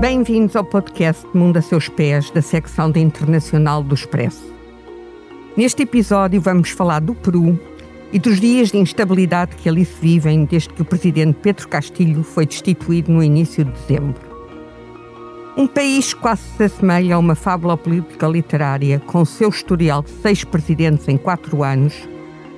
[0.00, 4.54] Bem-vindos ao podcast Mundo a Seus Pés, da secção de Internacional do Expresso.
[5.56, 7.58] Neste episódio vamos falar do Peru
[8.12, 12.22] e dos dias de instabilidade que ali se vivem desde que o presidente Pedro Castilho
[12.22, 14.20] foi destituído no início de dezembro.
[15.56, 20.44] Um país quase se assemelha a uma fábula política literária com seu historial de seis
[20.44, 22.08] presidentes em quatro anos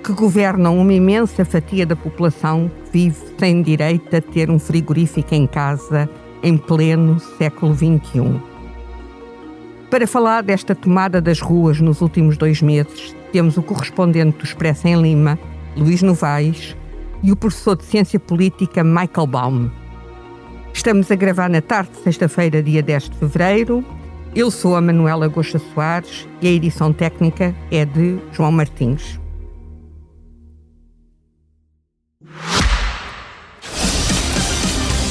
[0.05, 5.35] que governam uma imensa fatia da população que vive sem direito a ter um frigorífico
[5.35, 6.07] em casa
[6.43, 8.41] em pleno século XXI.
[9.91, 14.87] Para falar desta tomada das ruas nos últimos dois meses, temos o correspondente do Expresso
[14.89, 15.39] em Lima,
[15.77, 16.77] Luís Novaes,
[17.23, 19.71] e o professor de Ciência Política, Michael Baum.
[20.73, 23.85] Estamos a gravar na tarde de sexta-feira, dia 10 de fevereiro.
[24.35, 29.20] Eu sou a Manuela Gosta Soares e a edição técnica é de João Martins.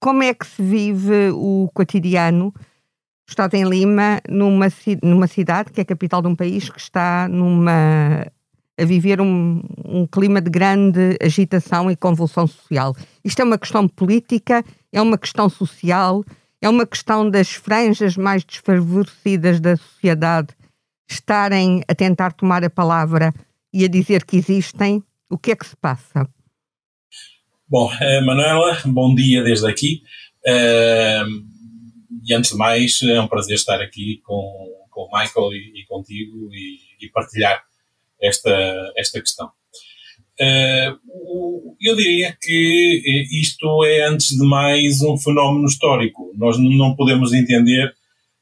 [0.00, 2.52] como é que se vive o cotidiano
[3.28, 4.68] Estado em Lima, numa,
[5.02, 8.26] numa cidade que é a capital de um país que está numa,
[8.78, 12.96] a viver um, um, clima de grande agitação e convulsão social.
[13.22, 16.24] Isto é uma questão política, é uma questão social,
[16.62, 20.54] é uma questão das franjas mais desfavorecidas da sociedade
[21.06, 23.34] estarem a tentar tomar a palavra
[23.72, 25.02] e a dizer que existem.
[25.28, 26.26] O que é que se passa?
[27.70, 30.02] Bom, uh, Manuela, bom dia desde aqui.
[30.38, 31.44] Uh,
[32.24, 35.84] e antes de mais, é um prazer estar aqui com, com o Michael e, e
[35.86, 37.62] contigo e, e, partilhar
[38.22, 38.50] esta,
[38.96, 39.50] esta questão.
[40.40, 43.02] Uh, eu diria que
[43.38, 46.32] isto é, antes de mais, um fenómeno histórico.
[46.38, 47.94] Nós não podemos entender.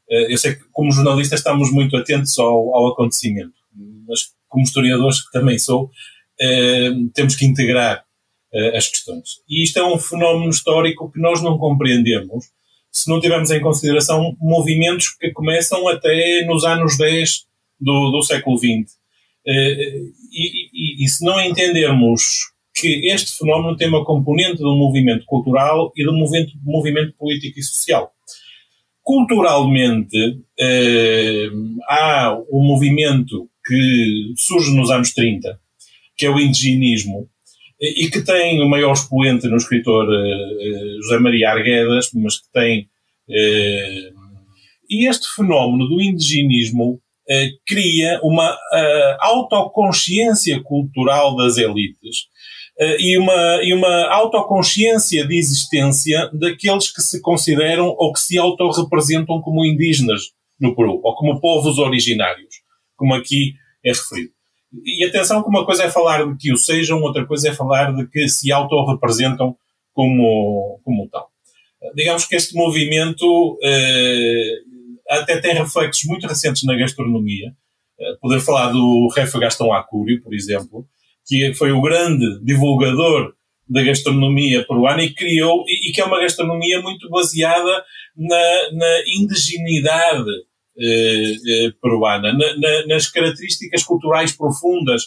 [0.08, 3.54] eu sei que, como jornalistas, estamos muito atentos ao, ao acontecimento,
[4.06, 5.90] mas, como historiadores que também sou,
[7.12, 8.05] temos que integrar
[8.56, 9.40] uh, as questões.
[9.48, 12.46] E isto é um fenómeno histórico que nós não compreendemos
[12.90, 17.44] se não tivermos em consideração movimentos que começam até nos anos 10
[17.78, 18.90] do, do século XX.
[19.46, 20.00] Uh, eh,
[20.32, 25.24] e, e, e se não entendermos que este fenómeno tem uma componente de um movimento
[25.24, 28.12] cultural e de um movimento, movimento político e social.
[29.02, 31.48] Culturalmente, eh,
[31.88, 35.58] há um movimento que surge nos anos 30,
[36.16, 37.28] que é o indigenismo,
[37.80, 42.88] e que tem o maior expoente no escritor uh, José Maria Arguedas, mas que tem.
[43.28, 44.16] Uh,
[44.88, 48.56] e este fenómeno do indigenismo uh, cria uma
[49.20, 52.28] autoconsciência cultural das elites
[52.98, 59.40] e, uma, e uma autoconsciência de existência daqueles que se consideram ou que se autorrepresentam
[59.40, 60.20] como indígenas
[60.60, 62.56] no Peru, ou como povos originários,
[62.94, 64.35] como aqui é referido.
[64.84, 67.94] E atenção que uma coisa é falar de que o sejam, outra coisa é falar
[67.94, 69.56] de que se autorrepresentam
[69.92, 71.30] como, como tal.
[71.94, 74.58] Digamos que este movimento eh,
[75.08, 77.54] até tem reflexos muito recentes na gastronomia.
[77.98, 80.86] Eh, poder falar do Refa Gastão Acúrio, por exemplo,
[81.26, 83.34] que foi o grande divulgador
[83.68, 87.84] da gastronomia peruana e criou, e, e que é uma gastronomia muito baseada
[88.16, 90.55] na, na indigenidade eh, eh,
[91.80, 95.04] peruana, na, na, nas características culturais profundas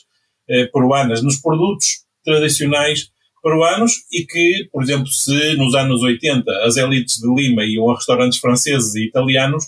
[0.50, 3.12] eh, peruanas, nos produtos tradicionais
[3.44, 7.96] peruanos e que, por exemplo, se nos anos 80 as elites de Lima iam a
[7.96, 9.66] restaurantes franceses e italianos,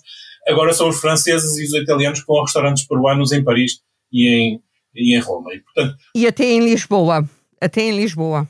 [0.48, 3.80] agora são os franceses e os italianos que vão a restaurantes peruanos em Paris
[4.12, 4.62] e em,
[4.96, 5.54] e em Roma.
[5.54, 7.30] E, portanto, e até em Lisboa.
[7.62, 8.50] Até em Lisboa.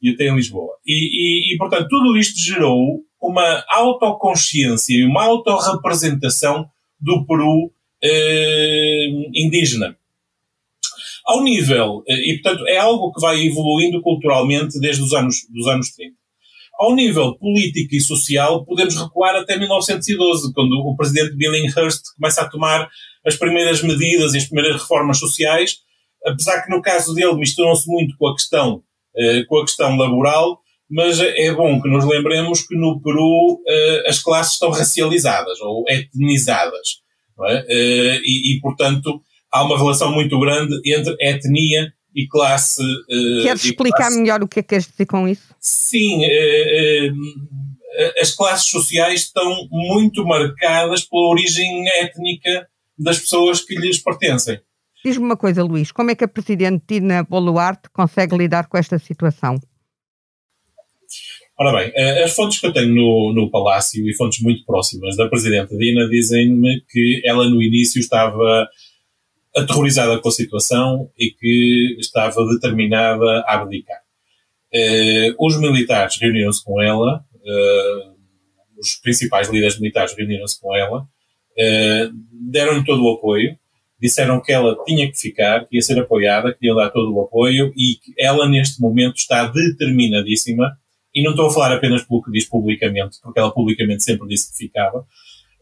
[0.00, 0.72] E até em Lisboa.
[0.86, 7.72] E, e, e portanto, tudo isto gerou uma autoconsciência e uma autorrepresentação do Peru
[8.02, 9.96] eh, indígena.
[11.26, 15.66] Ao nível, eh, e portanto é algo que vai evoluindo culturalmente desde os anos, dos
[15.66, 16.14] anos 30.
[16.78, 22.48] Ao nível político e social, podemos recuar até 1912, quando o presidente Billinghurst começa a
[22.48, 22.88] tomar
[23.24, 25.78] as primeiras medidas e as primeiras reformas sociais,
[26.24, 28.82] apesar que no caso dele misturam-se muito com a questão,
[29.16, 30.60] eh, com a questão laboral,
[30.90, 35.84] mas é bom que nos lembremos que no Peru uh, as classes estão racializadas ou
[35.88, 37.00] etnizadas.
[37.48, 37.60] É?
[37.60, 39.20] Uh, e, e, portanto,
[39.52, 42.82] há uma relação muito grande entre etnia e classe.
[42.82, 44.18] Uh, Queres explicar classe...
[44.18, 45.54] melhor o que é que queres dizer com isso?
[45.60, 46.22] Sim.
[48.20, 52.68] as classes sociais estão muito marcadas pela origem étnica
[52.98, 54.58] das pessoas que lhes pertencem.
[55.04, 58.98] Diz-me uma coisa, Luís, como é que a Presidente Dina Boluarte consegue lidar com esta
[58.98, 59.56] situação?
[61.58, 65.16] Ora bem, eh, as fontes que eu tenho no, no Palácio e fontes muito próximas
[65.16, 68.68] da Presidente Dina dizem-me que ela no início estava
[69.56, 74.00] aterrorizada com a situação e que estava determinada a abdicar.
[74.74, 78.16] Uh, os militares reuniram-se com ela, uh,
[78.78, 82.12] os principais líderes militares reuniram-se com ela, uh,
[82.50, 83.56] deram-lhe todo o apoio,
[83.98, 87.22] disseram que ela tinha que ficar, que ia ser apoiada, que iam dar todo o
[87.22, 90.76] apoio e que ela neste momento está determinadíssima,
[91.16, 94.52] e não estou a falar apenas pelo que diz publicamente, porque ela publicamente sempre disse
[94.52, 95.06] que ficava,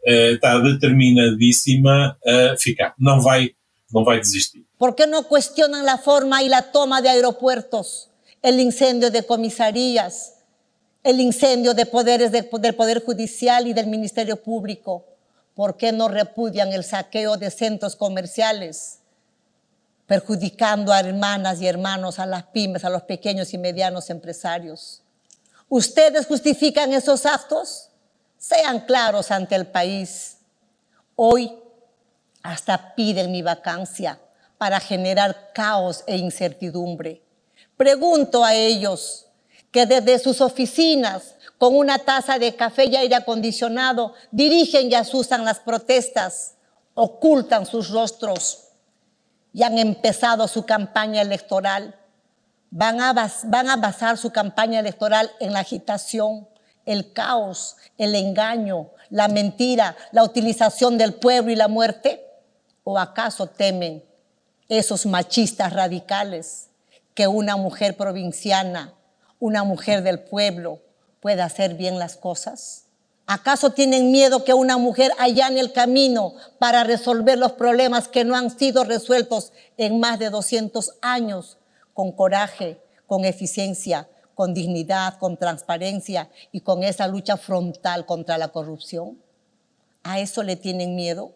[0.04, 2.94] está determinadíssima a ficar.
[2.98, 3.52] Não vai,
[3.92, 4.66] não vai desistir.
[4.76, 8.10] ¿Por qué no cuestionan la forma y la toma de aeropuertos?
[8.44, 10.34] el incendio de comisarías,
[11.02, 15.06] el incendio de poderes de, del Poder Judicial y del Ministerio Público.
[15.54, 18.98] ¿Por qué no repudian el saqueo de centros comerciales,
[20.06, 25.00] perjudicando a hermanas y hermanos, a las pymes, a los pequeños y medianos empresarios?
[25.68, 27.88] ¿Ustedes justifican esos actos?
[28.38, 30.38] Sean claros ante el país.
[31.16, 31.52] Hoy
[32.42, 34.20] hasta piden mi vacancia
[34.58, 37.22] para generar caos e incertidumbre.
[37.76, 39.26] Pregunto a ellos
[39.70, 45.44] que desde sus oficinas, con una taza de café y aire acondicionado, dirigen y asusan
[45.44, 46.54] las protestas,
[46.94, 48.68] ocultan sus rostros
[49.52, 51.98] y han empezado su campaña electoral.
[52.76, 53.12] Van a,
[53.76, 56.48] basar su campaña electoral en la agitación,
[56.84, 62.26] el caos, el engaño, la mentira, la utilización del pueblo y la muerte?
[62.82, 64.02] ¿O acaso temen
[64.68, 66.70] esos machistas radicales
[67.14, 68.92] que una mujer provinciana,
[69.38, 70.80] una mujer del pueblo,
[71.20, 72.86] pueda hacer bien las cosas?
[73.28, 78.34] ¿Acaso tienen miedo que una mujer allane el camino para resolver los problemas que no
[78.34, 81.58] han sido resueltos en más de 200 años
[81.94, 88.48] con coraje, con eficiencia, con dignidad, con transparencia y con esa lucha frontal contra la
[88.48, 89.18] corrupción?
[90.02, 91.32] ¿A eso le tienen miedo?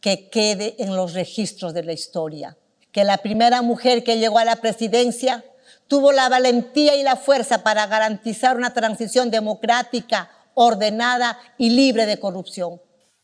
[0.00, 2.56] Que quede en los registros de la historia
[2.92, 5.42] que la primera mujer que llegó a la presidencia
[5.88, 12.18] tuvo la valentía y la fuerza para garantizar una transición democrática, ordenada e livre de
[12.18, 12.78] corrupção.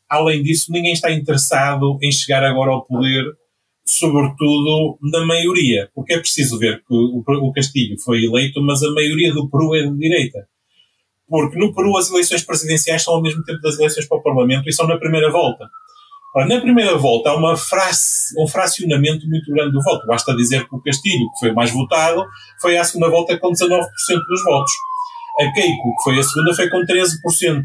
[0.08, 3.25] Além disso, ninguém está interessado em chegar agora ao poder,
[3.88, 9.32] sobretudo na maioria, porque é preciso ver que o Castilho foi eleito, mas a maioria
[9.32, 10.46] do Peru é de direita.
[11.29, 14.69] Porque no Peru as eleições presidenciais são ao mesmo tempo das eleições para o Parlamento
[14.69, 15.69] e são na primeira volta.
[16.46, 20.06] Na primeira volta há uma frace, um fracionamento muito grande do voto.
[20.06, 22.25] Basta dizer que o Castilho, que foi mais votado,
[22.61, 23.81] foi à segunda volta com 19%
[24.29, 24.73] dos votos.
[25.40, 27.62] A Keiko, que foi a segunda, foi com 13%.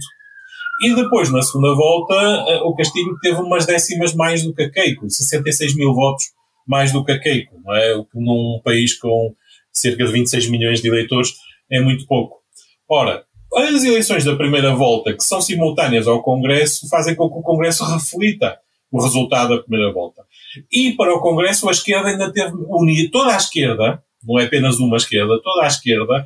[0.84, 4.70] E depois, na segunda volta, eh, o Castilho teve umas décimas mais do que a
[4.70, 6.26] Keiko, 66 mil votos
[6.68, 7.96] mais do que a Keiko, não é?
[7.96, 9.34] O que num país com
[9.72, 11.32] cerca de 26 milhões de eleitores
[11.72, 12.42] é muito pouco.
[12.90, 13.24] Ora,
[13.56, 17.86] as eleições da primeira volta, que são simultâneas ao Congresso, fazem com que o Congresso
[17.86, 18.58] reflita
[18.92, 20.22] o resultado da primeira volta.
[20.70, 24.80] E para o Congresso, a esquerda ainda teve unida, toda a esquerda, não é apenas
[24.80, 26.26] uma esquerda, toda a esquerda,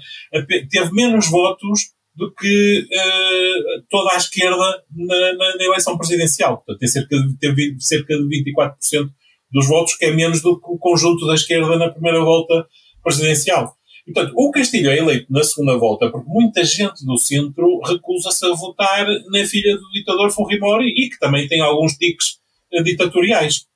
[0.70, 6.58] teve menos votos do que uh, toda a esquerda na, na, na, eleição presidencial.
[6.58, 9.10] Portanto, tem cerca de, teve cerca de 24%
[9.52, 12.66] dos votos, que é menos do que o conjunto da esquerda na primeira volta
[13.04, 13.78] presidencial.
[14.04, 18.54] Portanto, o Castilho é eleito na segunda volta porque muita gente do centro recusa-se a
[18.54, 22.40] votar na filha do ditador Fujimori e que também tem alguns tiques
[22.74, 23.68] eh, ditatoriais.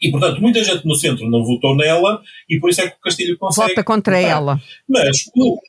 [0.00, 3.00] E, portanto, muita gente no centro não votou nela e por isso é que o
[3.00, 3.68] Castilho consegue.
[3.68, 4.30] Vota contra votar.
[4.30, 4.62] ela.
[4.88, 5.60] Mas, o,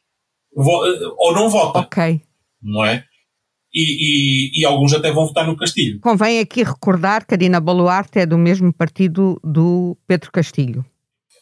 [0.56, 1.80] ou não vota.
[1.80, 2.22] Ok.
[2.62, 3.04] Não é?
[3.74, 3.82] E,
[4.52, 6.00] e, e, alguns até vão votar no Castilho.
[6.02, 10.86] Convém aqui recordar que a Dina Boluarte é do mesmo partido do Pedro Castilho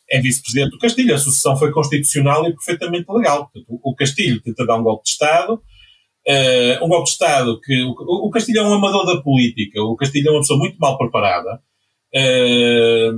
[0.10, 1.13] é vice-presidente do Castilho.
[1.13, 3.51] A sucessão foi constitucional e perfeitamente legal.
[3.68, 7.84] O Castilho tenta dar um golpe de Estado, uh, um golpe de Estado que.
[7.84, 10.98] O, o, Castilho é um amador da política, o Castilho é uma pessoa muito mal
[10.98, 11.62] preparada.
[12.13, 13.13] Uh,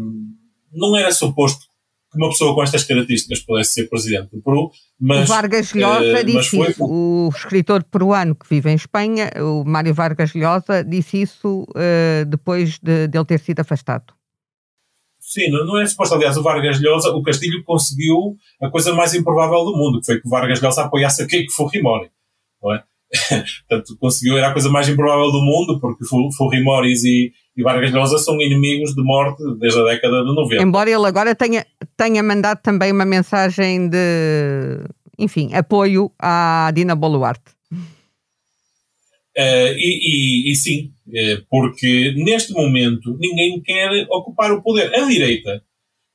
[0.73, 1.65] não era suposto
[2.11, 5.29] que uma pessoa com estas características pudesse ser presidente do Peru, mas.
[5.29, 6.69] O Vargas Llosa uh, disse foi...
[6.69, 6.83] isso.
[6.83, 12.77] O escritor peruano que vive em Espanha, o Mário Vargas Llosa, disse isso uh, depois
[12.79, 14.13] de, de ele ter sido afastado.
[15.19, 16.15] Sim, não é suposto.
[16.15, 20.19] Aliás, o Vargas Llosa, o Castilho conseguiu a coisa mais improvável do mundo, que foi
[20.19, 22.09] que o Vargas Llosa apoiasse a Keiko Fujimori.
[22.61, 22.83] Não é?
[23.69, 28.17] Portanto, conseguiu, era a coisa mais improvável do mundo, porque Fujimoris e, e Vargas Llosa
[28.17, 30.63] são inimigos de morte desde a década de 90.
[30.63, 31.65] Embora ele agora tenha,
[31.97, 34.79] tenha mandado também uma mensagem de,
[35.19, 37.51] enfim, apoio à Dina Boluarte.
[39.37, 44.93] Uh, e, e, e, sim, uh, porque neste momento ninguém quer ocupar o poder.
[44.93, 45.63] A direita,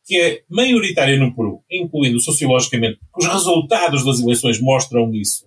[0.04, 5.46] que é maioritária no Peru, incluindo sociologicamente, os resultados das eleições mostram isso,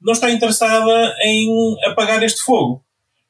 [0.00, 1.48] não está interessada em
[1.86, 2.84] apagar este fogo.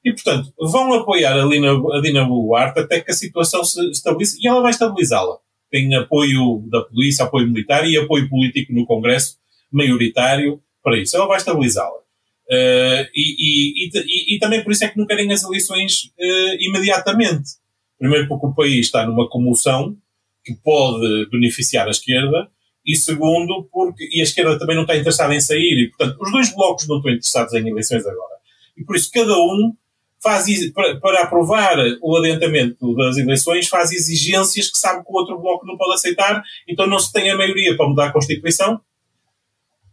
[0.04, 2.28] E, portanto, vão apoiar a Dina, a Dina
[2.76, 5.38] até que a situação se estabilize e ela vai estabilizá-la.
[5.70, 9.38] Tem apoio da polícia, apoio militar e apoio político no Congresso,
[9.72, 11.16] maioritário, para isso.
[11.16, 12.04] Ela vai estabilizá-la.
[12.46, 16.56] Uh, e, e, e, e, também por isso é que não querem as eleições uh,
[16.60, 17.52] imediatamente.
[17.98, 19.96] Primeiro porque o país está numa comoção
[20.44, 22.50] que pode beneficiar a esquerda
[22.84, 26.30] e segundo porque e a esquerda também não está interessada em sair e portanto os
[26.30, 28.34] dois blocos não estão interessados em eleições agora.
[28.76, 29.74] E por isso cada um
[30.24, 35.38] faz para, para aprovar o adiantamento das eleições faz exigências que sabe que o outro
[35.38, 38.80] bloco não pode aceitar, então não se tem a maioria para mudar a Constituição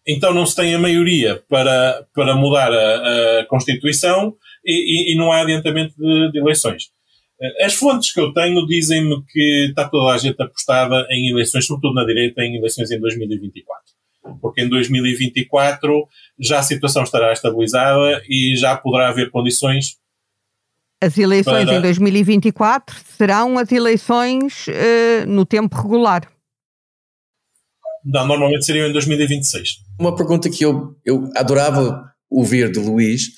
[0.06, 4.36] então não se tem a maioria para, para mudar a, a Constituição
[4.66, 6.90] e, e, e, não há adiantamento de, de, eleições.
[7.60, 11.96] As fontes que eu tenho dizem-me que está toda a gente apostada em eleições, sobretudo
[11.96, 13.80] na direita, em eleições em 2024.
[14.40, 16.08] Porque em 2024
[16.40, 19.98] já a situação estará estabilizada e já poderá haver condições.
[21.02, 21.78] As eleições para...
[21.78, 26.32] em 2024 serão as eleições uh, no tempo regular.
[28.06, 29.78] Não, normalmente seriam em 2026.
[30.00, 33.32] Uma pergunta que eu, eu adorava ouvir de Luís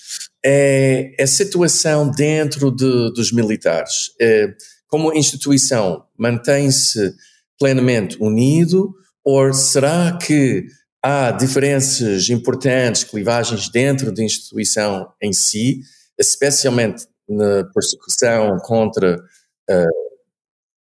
[0.46, 4.12] é a situação dentro de, dos militares.
[4.20, 4.54] É,
[4.88, 7.14] como instituição, mantém-se
[7.58, 8.94] plenamente unido
[9.24, 10.66] ou será que
[11.02, 15.82] há diferenças importantes, clivagens dentro da instituição em si,
[16.20, 20.04] especialmente na persecução contra uh,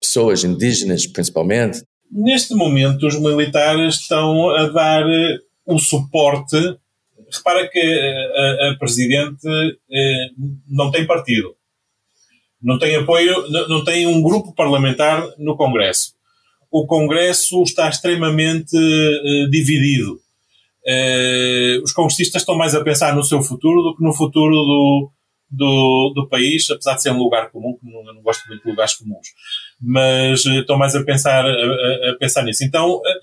[0.00, 1.82] pessoas indígenas, principalmente?
[2.10, 5.04] Neste momento, os militares estão a dar
[5.66, 6.56] o eh, suporte.
[7.30, 10.28] Repara que eh, a, a Presidente eh,
[10.66, 11.54] não tem partido,
[12.62, 16.14] não tem apoio, não tem um grupo parlamentar no Congresso.
[16.70, 18.76] O Congresso está extremamente
[19.50, 20.20] dividido.
[21.82, 25.10] os congressistas estão mais a pensar no seu futuro do que no futuro do,
[25.50, 28.70] do, do país, apesar de ser um lugar comum, que não, não gosto muito de
[28.70, 29.28] lugares comuns,
[29.80, 32.64] mas eh, estou mais a pensar, a, a pensar nisso.
[32.64, 33.20] Então, eh,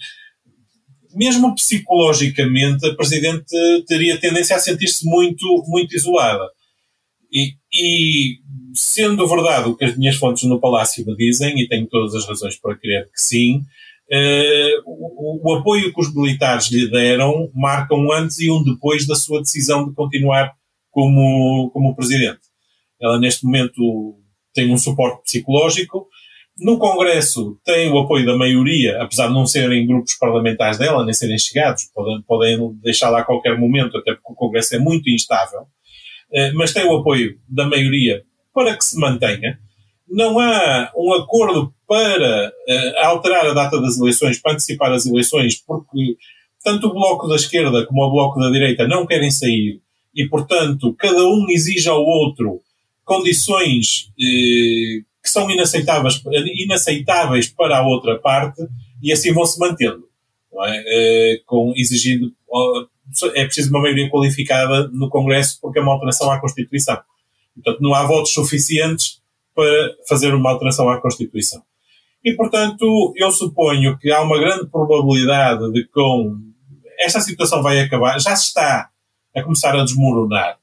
[1.14, 3.46] mesmo psicologicamente, a Presidente
[3.88, 6.44] teria tendência a sentir-se muito, muito isolada.
[7.32, 8.38] E, e,
[8.74, 12.28] sendo verdade o que as minhas fontes no Palácio me dizem, e tenho todas as
[12.28, 13.58] razões para crer que sim,
[14.12, 19.08] uh, o, o, apoio que os militares lhe deram marca um antes e um depois
[19.08, 20.54] da sua decisão de continuar
[20.96, 22.40] como, como presidente.
[23.02, 24.18] Ela, neste momento,
[24.54, 26.08] tem um suporte psicológico.
[26.58, 31.14] No Congresso tem o apoio da maioria, apesar de não serem grupos parlamentares dela, nem
[31.14, 35.68] serem chegados, podem, podem deixá-la a qualquer momento, até porque o Congresso é muito instável,
[36.32, 38.24] eh, mas tem o apoio da maioria
[38.54, 39.60] para que se mantenha.
[40.08, 45.62] Não há um acordo para eh, alterar a data das eleições, para antecipar as eleições,
[45.62, 46.16] porque
[46.64, 49.82] tanto o Bloco da Esquerda como o Bloco da Direita não querem sair
[50.16, 52.62] e, portanto, cada um exige ao outro
[53.04, 56.22] condições eh, que são inaceitáveis,
[56.56, 58.66] inaceitáveis para a outra parte
[59.02, 60.08] e assim vão se mantendo.
[60.68, 60.84] É?
[60.88, 62.34] Eh, com exigindo,
[63.34, 66.98] é preciso uma maioria qualificada no Congresso porque é uma alteração à Constituição.
[67.54, 69.22] Portanto, não há votos suficientes
[69.54, 71.62] para fazer uma alteração à Constituição.
[72.24, 76.38] E, portanto, eu suponho que há uma grande probabilidade de que com
[77.00, 78.90] esta situação vai acabar, já se está
[79.36, 80.58] a começar a desmoronar.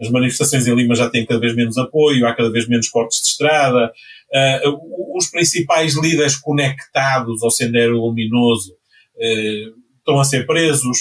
[0.00, 3.20] As manifestações em Lima já têm cada vez menos apoio, há cada vez menos cortes
[3.20, 3.92] de estrada,
[4.66, 10.98] uh, os principais líderes conectados ao Sendero Luminoso uh, estão a ser presos,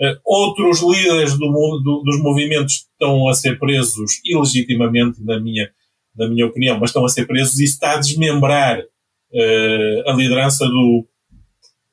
[0.00, 1.46] uh, outros líderes do,
[1.84, 5.70] do, dos movimentos estão a ser presos ilegitimamente, na minha,
[6.16, 8.82] na minha opinião, mas estão a ser presos e isso está a desmembrar
[10.08, 11.06] a liderança do,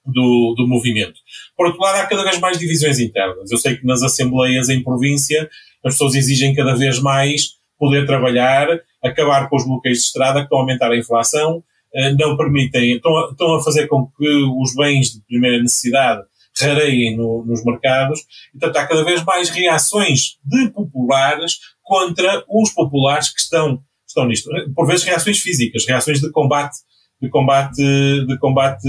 [0.07, 1.19] do, do movimento.
[1.55, 3.51] Por outro lado, há cada vez mais divisões internas.
[3.51, 5.49] Eu sei que nas assembleias em província
[5.85, 8.67] as pessoas exigem cada vez mais poder trabalhar,
[9.03, 12.95] acabar com os bloqueios de estrada que estão a aumentar a inflação, eh, não permitem,
[12.95, 14.27] estão a, estão a fazer com que
[14.59, 16.23] os bens de primeira necessidade
[16.59, 18.21] rareiem no, nos mercados.
[18.55, 24.49] Então há cada vez mais reações de populares contra os populares que estão, estão nisto.
[24.75, 26.77] Por vezes reações físicas, reações de combate,
[27.21, 28.87] de combate, de combate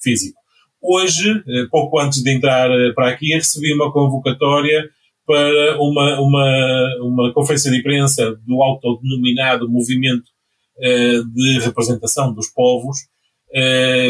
[0.00, 0.38] físico.
[0.88, 4.88] Hoje, eh, pouco antes de entrar eh, para aqui, recebi uma convocatória
[5.26, 10.30] para uma, uma, uma conferência de imprensa do autodenominado Movimento
[10.80, 12.98] eh, de Representação dos Povos,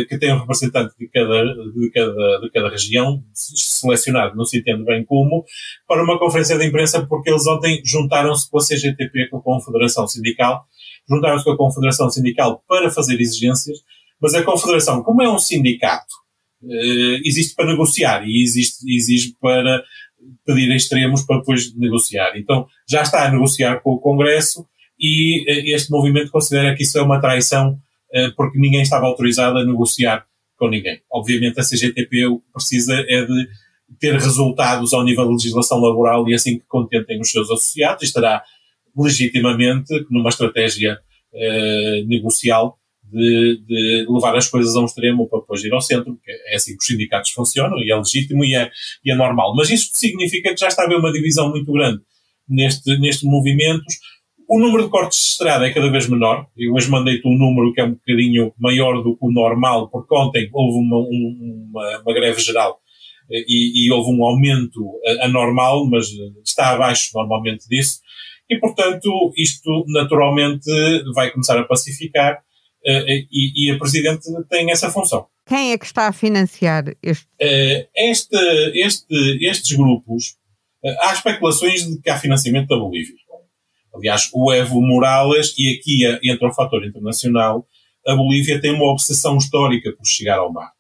[0.09, 4.85] que tem um representante de cada, de cada, de cada região, selecionado, não se entende
[4.85, 5.45] bem como,
[5.87, 10.09] para uma conferência de imprensa, porque eles ontem juntaram-se com a CGTP, com a Confederação
[10.09, 10.65] Sindical,
[11.09, 13.79] juntaram-se com a Confederação Sindical para fazer exigências,
[14.21, 16.15] mas a Confederação, como é um sindicato,
[17.25, 19.85] existe para negociar e existe, para
[20.45, 22.37] pedir extremos para depois negociar.
[22.37, 24.67] Então, já está a negociar com o Congresso
[24.99, 27.79] e este movimento considera que isso é uma traição
[28.13, 30.25] eh, porque ninguém estava autorizado a negociar
[30.57, 31.01] com ninguém.
[31.11, 33.49] Obviamente a CGTP o que precisa é de
[34.01, 38.43] ter resultados ao nível de legislação laboral e assim que contentem os seus associados estará
[38.97, 40.99] legitimamente numa estratégia
[41.35, 42.79] eh, negocial
[43.11, 46.57] de, de, levar as coisas a um extremo para depois ir ao centro, porque é
[46.57, 48.71] assim que os sindicatos funcionam e é legítimo e é,
[49.05, 49.55] e é normal.
[49.57, 52.01] Mas isso significa que já está a haver uma divisão muito grande
[52.49, 53.97] neste, nestes movimentos
[54.49, 56.47] o número de cortes de estrada é cada vez menor.
[56.57, 60.15] Eu hoje mandei-te um número que é um bocadinho maior do que o normal, porque
[60.15, 62.79] ontem houve uma, uma, uma greve geral
[63.31, 66.07] eh, e, e, houve um aumento eh, anormal, mas
[66.45, 67.99] está abaixo normalmente disso.
[68.49, 70.71] E, portanto, isto naturalmente
[71.13, 72.41] vai começar a pacificar eh,
[72.87, 75.27] e, e a Presidente tem essa função.
[75.47, 77.27] Quem é que está a financiar este?
[77.95, 78.37] este,
[78.75, 80.37] este estes grupos,
[81.01, 83.15] há especulações de que há financiamento da Bolívia.
[83.95, 87.67] Aliás, o Evo Morales, e aqui entra o fator internacional,
[88.07, 90.71] a Bolívia tem uma obsessão histórica por chegar ao mar,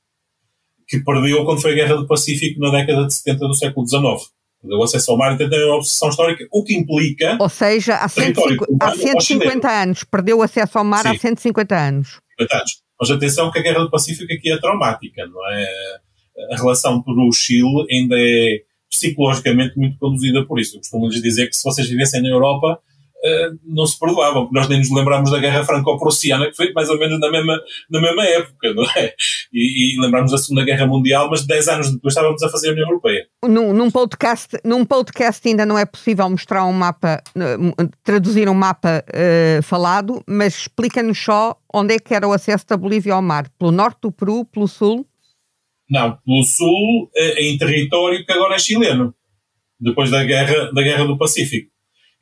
[0.87, 4.36] que perdeu quando foi a Guerra do Pacífico na década de 70 do século XIX.
[4.67, 7.39] Perdeu acesso ao mar e tem uma obsessão histórica, o que implica.
[7.41, 11.09] Ou seja, há, 150, há 150 anos, perdeu acesso ao mar Sim.
[11.09, 12.19] há 150 anos.
[12.39, 12.73] 50 anos.
[12.99, 15.69] Mas atenção que a Guerra do Pacífico aqui é traumática, não é?
[16.53, 20.77] A relação Peru-Chile ainda é psicologicamente muito conduzida por isso.
[20.77, 22.81] Eu costumo lhes dizer que se vocês vivessem na Europa,
[23.65, 26.99] não se perdoavam, porque nós nem nos lembramos da Guerra Franco-Prussiana, que foi mais ou
[26.99, 29.15] menos na mesma, na mesma época, não é?
[29.53, 32.73] E, e lembramos da Segunda Guerra Mundial, mas 10 anos depois estávamos a fazer a
[32.73, 33.27] União Europeia.
[33.45, 37.23] Num, num, podcast, num podcast ainda não é possível mostrar um mapa,
[38.05, 42.77] traduzir um mapa uh, falado, mas explica-nos só onde é que era o acesso da
[42.77, 45.07] Bolívia ao mar, pelo norte do Peru, pelo sul?
[45.89, 49.15] Não, pelo sul, eh, em território que agora é chileno,
[49.79, 51.71] depois da guerra, da guerra do Pacífico.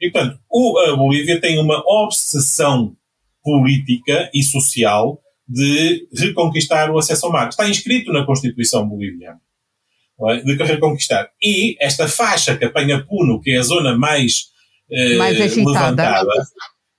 [0.04, 2.94] E, portanto, o, a Bolívia tem uma obsessão
[3.42, 7.48] política e social de reconquistar o acesso ao mar.
[7.48, 9.40] Está inscrito na Constituição boliviana.
[10.28, 10.36] É?
[10.42, 11.30] De reconquistar.
[11.42, 14.44] E esta faixa que apanha Puno, que é a zona mais,
[14.90, 16.28] eh, mais levantada,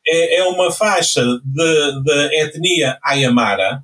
[0.08, 3.84] é, é, uma faixa da etnia Ayamara,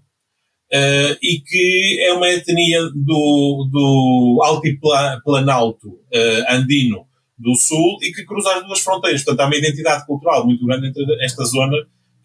[0.74, 7.06] Uh, e que é uma etnia do, do altiplanalto uh, andino
[7.42, 9.24] do Sul e que cruza as duas fronteiras.
[9.24, 11.76] Portanto, há uma identidade cultural muito grande entre esta zona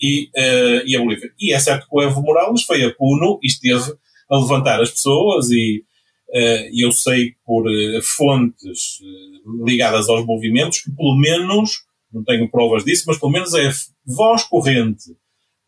[0.00, 1.30] e, uh, e a Bolívia.
[1.40, 3.92] E é certo que o Evo Morales foi a Puno e esteve
[4.30, 5.82] a levantar as pessoas e
[6.28, 9.00] uh, eu sei por uh, fontes
[9.64, 13.70] ligadas aos movimentos que pelo menos, não tenho provas disso, mas pelo menos é
[14.04, 15.16] voz corrente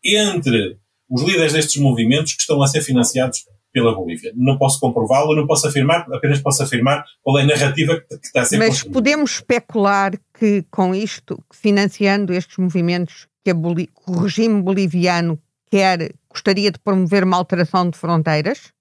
[0.03, 0.77] entre
[1.09, 4.31] os líderes destes movimentos que estão a ser financiados pela Bolívia.
[4.35, 8.41] Não posso comprová-lo, não posso afirmar, apenas posso afirmar qual é a narrativa que, está
[8.41, 14.61] a ser Mas podemos especular que com isto, financiando estes movimentos, que, que o regime
[14.61, 18.71] boliviano quer, gostaria de promover uma alteração de fronteiras?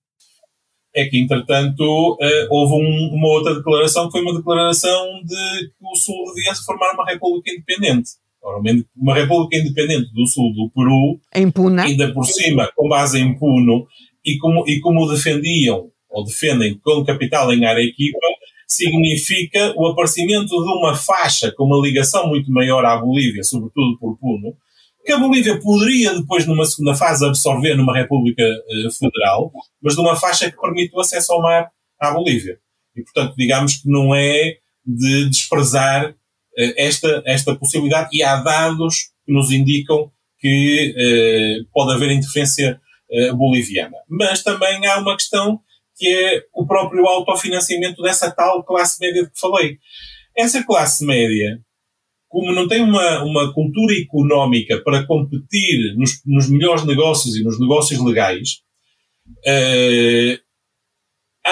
[0.94, 5.84] É que, entretanto, uh, houve um, uma outra declaração, que foi uma declaração de que
[5.84, 8.10] o Sul devia se formar uma república independente.
[8.42, 8.60] Ora,
[8.96, 11.82] uma república independente do Sul do Peru, em Puna.
[11.82, 13.86] ainda por cima, com base em Puno,
[14.32, 18.18] e como, e como defendiam, ou defendem com capital em Arequipa,
[18.66, 24.18] significa o aparecimento de uma faixa com uma ligação muito maior à Bolívia, sobretudo por
[24.18, 24.54] Puno,
[25.04, 29.50] que a Bolívia poderia depois, numa segunda fase, absorver numa República eh, Federal,
[29.82, 32.58] mas de uma faixa que permite o acesso ao mar à Bolívia.
[32.94, 36.14] E, portanto, digamos que não é de desprezar
[36.58, 42.78] eh, esta, esta possibilidade, e há dados que nos indicam que eh, pode haver interferência
[43.34, 43.96] boliviana.
[44.08, 45.60] Mas também há uma questão
[45.98, 49.78] que é o próprio autofinanciamento dessa tal classe média de que falei.
[50.36, 51.60] Essa classe média,
[52.28, 57.58] como não tem uma, uma cultura económica para competir nos, nos melhores negócios e nos
[57.58, 58.60] negócios legais,
[59.26, 60.38] uh,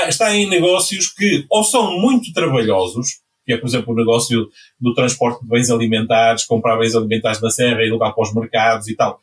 [0.08, 4.94] está em negócios que ou são muito trabalhosos, que é, por exemplo, o negócio do
[4.94, 8.94] transporte de bens alimentares, comprar bens alimentares na serra e levar para os mercados e
[8.94, 9.20] tal,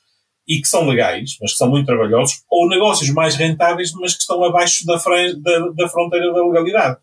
[0.47, 4.21] e que são legais, mas que são muito trabalhosos, ou negócios mais rentáveis, mas que
[4.21, 6.97] estão abaixo da, da, da fronteira da legalidade.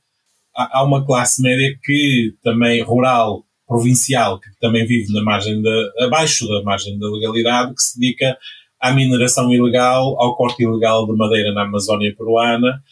[0.55, 5.63] Há, há, uma classe média que também rural, provincial, que também vive na margem
[6.01, 8.37] abaixo da margem da legalidade, que se dedica
[8.81, 12.83] à mineração ilegal, ao corte ilegal de madeira na Amazónia peruana,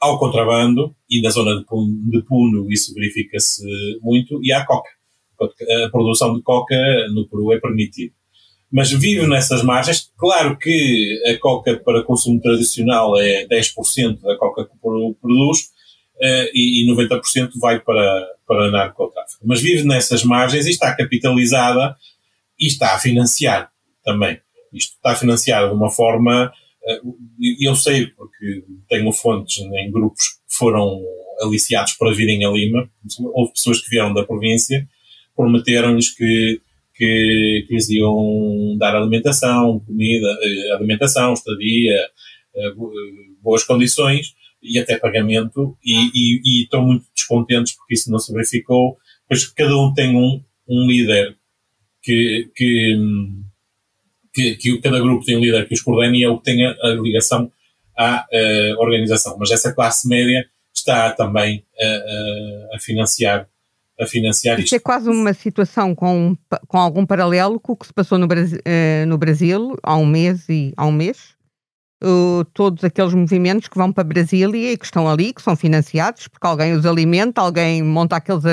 [0.00, 3.64] ao contrabando, e na zona de Puno, de Puno isso verifica-se
[4.00, 4.90] muito, e à coca.
[5.40, 6.76] A produção de coca
[7.12, 8.12] no Peru é permitida.
[8.70, 10.12] Mas vive nessas margens.
[10.16, 15.70] Claro que a coca para consumo tradicional é 10% da coca que produz,
[16.18, 19.40] uh, e, e 90% vai para, para narcotráfico.
[19.44, 21.96] Mas vive nessas margens e está capitalizada
[22.58, 23.70] e está a financiar
[24.04, 24.38] também.
[24.72, 26.52] Isto está a financiar de uma forma,
[26.82, 27.16] uh,
[27.60, 31.00] eu sei porque tenho fontes em grupos que foram
[31.40, 32.90] aliciados para virem a Lima,
[33.32, 34.86] houve pessoas que vieram da província,
[35.36, 36.60] prometeram-lhes que
[36.98, 42.10] que, que lhes iam dar alimentação, comida, eh, alimentação, estadia,
[43.40, 48.32] boas condições, e até pagamento e, e, e, estão muito descontentes porque isso não se
[48.32, 51.36] verificou, pois cada um tem um, um líder
[52.02, 52.98] que, que,
[54.32, 56.66] que, que, cada grupo tem um líder que os coordena e é o que tem
[56.66, 57.50] a, a ligação
[57.96, 59.36] à uh, organização.
[59.38, 63.48] Mas essa classe média está também a, a financiar
[64.00, 64.74] a financiar isto.
[64.74, 68.58] é quase uma situação com, com algum paralelo com o que se passou no Brasil,
[68.58, 71.38] uh, no Brasil há um mês e há um mês?
[72.02, 76.28] uh, todos aqueles movimentos que vão para Brasília e que estão ali, que são financiados,
[76.28, 78.44] porque alguém os alimenta, alguém monta aqueles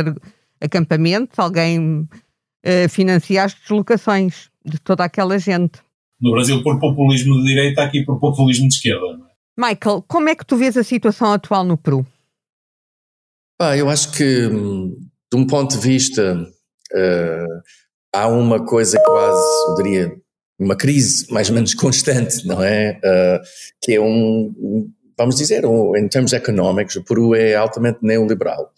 [0.62, 5.79] acampamentos, alguém uh, financia as deslocações de toda aquela gente.
[6.19, 9.05] No Brasil por populismo de direita, aqui por populismo de esquerda.
[9.05, 9.36] É?
[9.58, 12.05] Michael, como é que tu vês a situação atual no Peru?
[13.60, 14.97] Ah, eu acho que, hum,
[15.31, 16.35] de um ponto de vista,
[16.93, 17.61] uh,
[18.13, 20.15] há uma coisa quase, eu diria,
[20.57, 22.99] uma crise mais ou menos constante, não é?
[23.03, 23.41] Uh,
[23.81, 28.71] que é um, vamos dizer, um, em termos económicos, o Peru é altamente neoliberal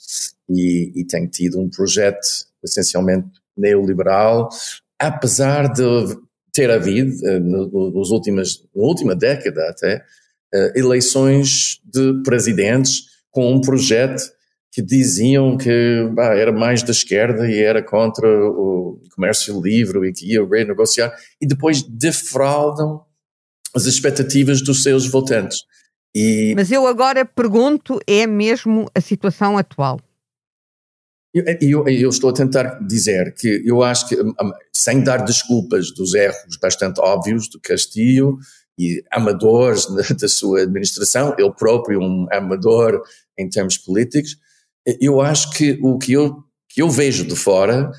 [0.49, 2.27] e, e tem tido um projeto
[2.63, 4.49] essencialmente neoliberal,
[4.99, 5.83] apesar de
[6.51, 7.39] ter havido, uh,
[7.91, 10.03] nos últimas, na última década até,
[10.75, 14.23] eleições de presidentes com um projeto
[14.71, 20.13] que diziam que bah, era mais da esquerda e era contra o comércio livre e
[20.13, 23.03] que ia renegociar, e depois defraudam
[23.75, 25.59] as expectativas dos seus votantes.
[26.15, 26.53] E...
[26.55, 29.99] Mas eu agora pergunto: é mesmo a situação atual?
[31.33, 35.17] Eu, eu, eu, estou a tentar dizer que eu acho que, hum, hum, sem dar
[35.17, 38.37] desculpas dos erros bastante óbvios do Castilho
[38.79, 39.85] e amadores
[40.19, 43.03] da sua administração, ele próprio um amador
[43.37, 44.37] em termos políticos,
[45.01, 47.91] eu acho que o que eu, que eu vejo de fora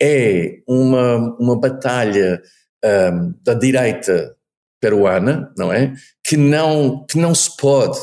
[0.00, 2.40] é uma, uma batalha
[2.84, 4.36] um, da direita
[4.80, 5.94] peruana, não é?
[6.24, 7.98] Que não, que não se pode,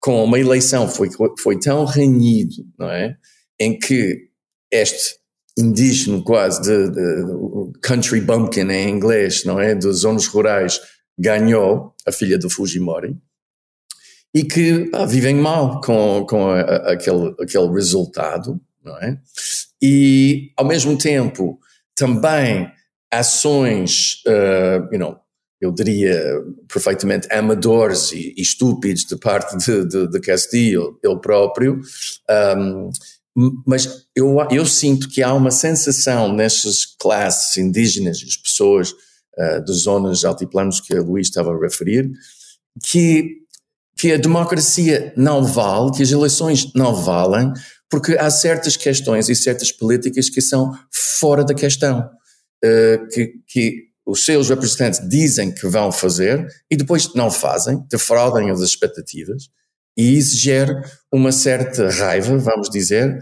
[0.00, 3.16] com uma eleição foi, foi tão renhido, não é?
[3.58, 4.28] Em que
[4.70, 5.16] este
[5.58, 9.74] indígena quase de, de, country bumpkin em inglês, não é?
[9.74, 10.78] Dos zonas rurais,
[11.18, 13.16] ganhou a filha do Fujimori
[14.34, 19.18] e que vivem mal com, com a, a, aquele, aquele resultado, não é?
[19.80, 21.58] E, ao mesmo tempo,
[21.94, 22.70] também
[23.10, 25.16] ações, uh, you know,
[25.60, 26.20] eu diria
[26.68, 31.80] perfeitamente amadores e, e estúpidos de parte de, de, de Castillo, ele próprio,
[32.56, 32.90] um,
[33.66, 39.78] mas eu, eu sinto que há uma sensação nessas classes indígenas, as pessoas uh, das
[39.78, 42.10] zonas altiplanos que a Luís estava a referir,
[42.82, 43.45] que
[43.96, 47.52] que a democracia não vale, que as eleições não valem,
[47.88, 53.86] porque há certas questões e certas políticas que são fora da questão, uh, que, que
[54.04, 59.48] os seus representantes dizem que vão fazer e depois não fazem, defraudem as expectativas,
[59.96, 63.18] e isso gera uma certa raiva, vamos dizer,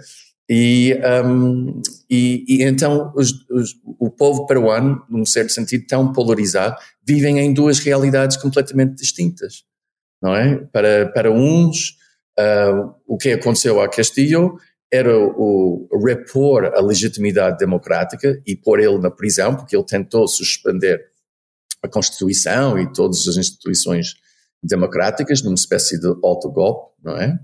[0.51, 6.77] e, um, e, e, então os, os, o povo peruano, num certo sentido tão polarizado,
[7.07, 9.65] vivem em duas realidades completamente distintas
[10.23, 10.57] não é?
[10.73, 11.97] Para, para uns,
[12.39, 14.59] uh, o que aconteceu a Castillo
[14.93, 21.01] era o, repor a legitimidade democrática e pôr ele na prisão, porque ele tentou suspender
[21.83, 24.15] a Constituição e todas as instituições
[24.63, 27.37] democráticas numa espécie de autogolpe, não é?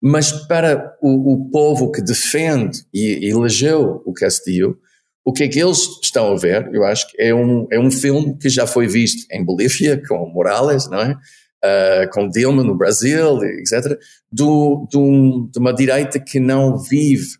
[0.00, 4.78] Mas para o, o povo que defende e elegeu o Castillo,
[5.24, 6.68] o que é que eles estão a ver?
[6.72, 10.28] Eu acho que é um, é um filme que já foi visto em Bolívia com
[10.28, 11.16] Morales, não é?
[11.64, 13.98] Uh, com Dilma no Brasil, etc.,
[14.30, 17.36] do, de uma direita que não vive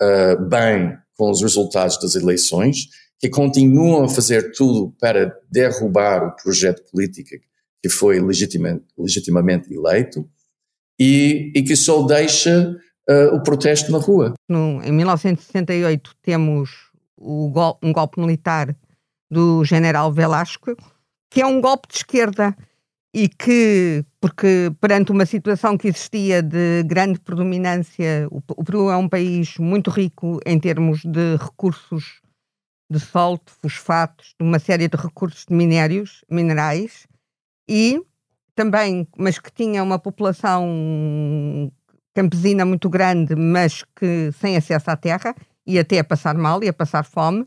[0.00, 2.86] uh, bem com os resultados das eleições,
[3.18, 7.30] que continuam a fazer tudo para derrubar o projeto político
[7.82, 10.28] que foi legitimamente, legitimamente eleito
[10.98, 12.74] e, e, que só deixa
[13.08, 14.34] uh, o protesto na rua.
[14.48, 16.70] No, em 1968 temos
[17.18, 18.74] gol, um golpe militar
[19.30, 20.74] do general Velasco,
[21.30, 22.56] que é um golpe de esquerda
[23.14, 29.08] e que, porque perante uma situação que existia de grande predominância, o, Peru é um
[29.08, 32.20] país muito rico em termos de recursos
[32.90, 37.06] de solo, de fosfatos, de uma série de recursos de minérios, minerais,
[37.70, 38.02] e
[38.52, 41.70] também, mas que tinha uma população
[42.14, 46.68] campesina muito grande, mas que sem acesso à terra, e até a passar mal, e
[46.68, 47.46] a passar fome.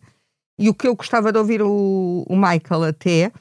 [0.57, 3.31] E o que eu gostava de ouvir o, o Michael até,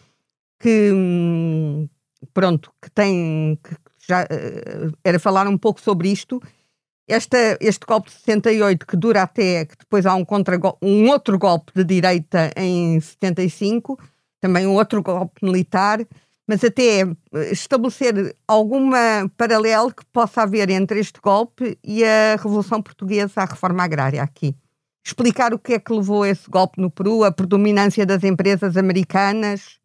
[0.60, 1.88] que hum,
[2.32, 3.76] pronto, que tem que
[4.08, 6.40] já uh, era falar um pouco sobre isto.
[7.08, 11.38] Esta, este golpe de 68 que dura até que depois há um, contra um outro
[11.38, 13.98] golpe de direita em 75,
[14.40, 16.04] também um outro golpe militar,
[16.48, 22.82] mas até eh, estabelecer alguma paralelo que possa haver entre este golpe e a Revolução
[22.82, 24.54] Portuguesa, a reforma agrária aqui.
[25.04, 29.78] Explicar o que é que levou esse golpe no Peru, a predominância das empresas americanas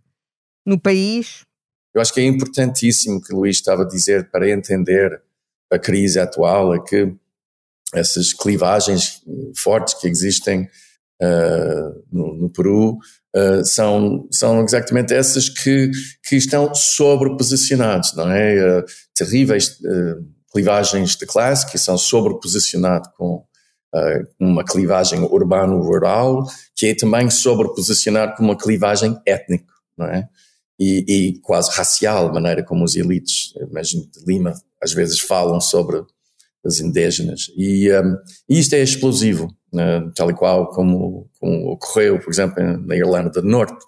[0.66, 1.46] no país.
[1.94, 5.22] Eu acho que é importantíssimo que o Luís estava a dizer para entender
[5.72, 7.14] a crise atual, é que
[7.94, 9.22] essas clivagens
[9.56, 10.70] fortes que existem
[11.22, 12.98] uh, no, no, Peru
[13.36, 15.92] uh, são, são exatamente essas que,
[16.24, 18.80] que estão sobreposicionadas, não é?
[18.80, 19.78] Uh, terríveis
[20.52, 23.46] clivagens de classe que são sobreposicionadas com
[24.40, 30.28] uma clivagem urbano-rural, que é também sobreposicionado com uma clivagem étnica, não é?
[30.80, 35.62] E, e, quase racial, a maneira como os elites, mesmo de Lima, às vezes falam
[35.62, 36.04] sobre
[36.66, 37.52] as indígenas.
[37.56, 38.18] E, um,
[38.50, 40.12] isto é explosivo, né?
[40.16, 43.84] tal e qual como, como, ocorreu, por exemplo, na Irlanda do Norte,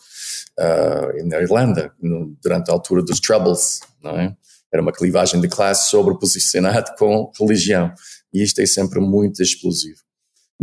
[0.60, 4.36] uh, na Irlanda, no, durante a altura dos Troubles, não é?
[4.72, 7.94] Era uma clivagem de classe sobreposicionada com religião.
[8.34, 10.00] E isto é sempre muito explosivo.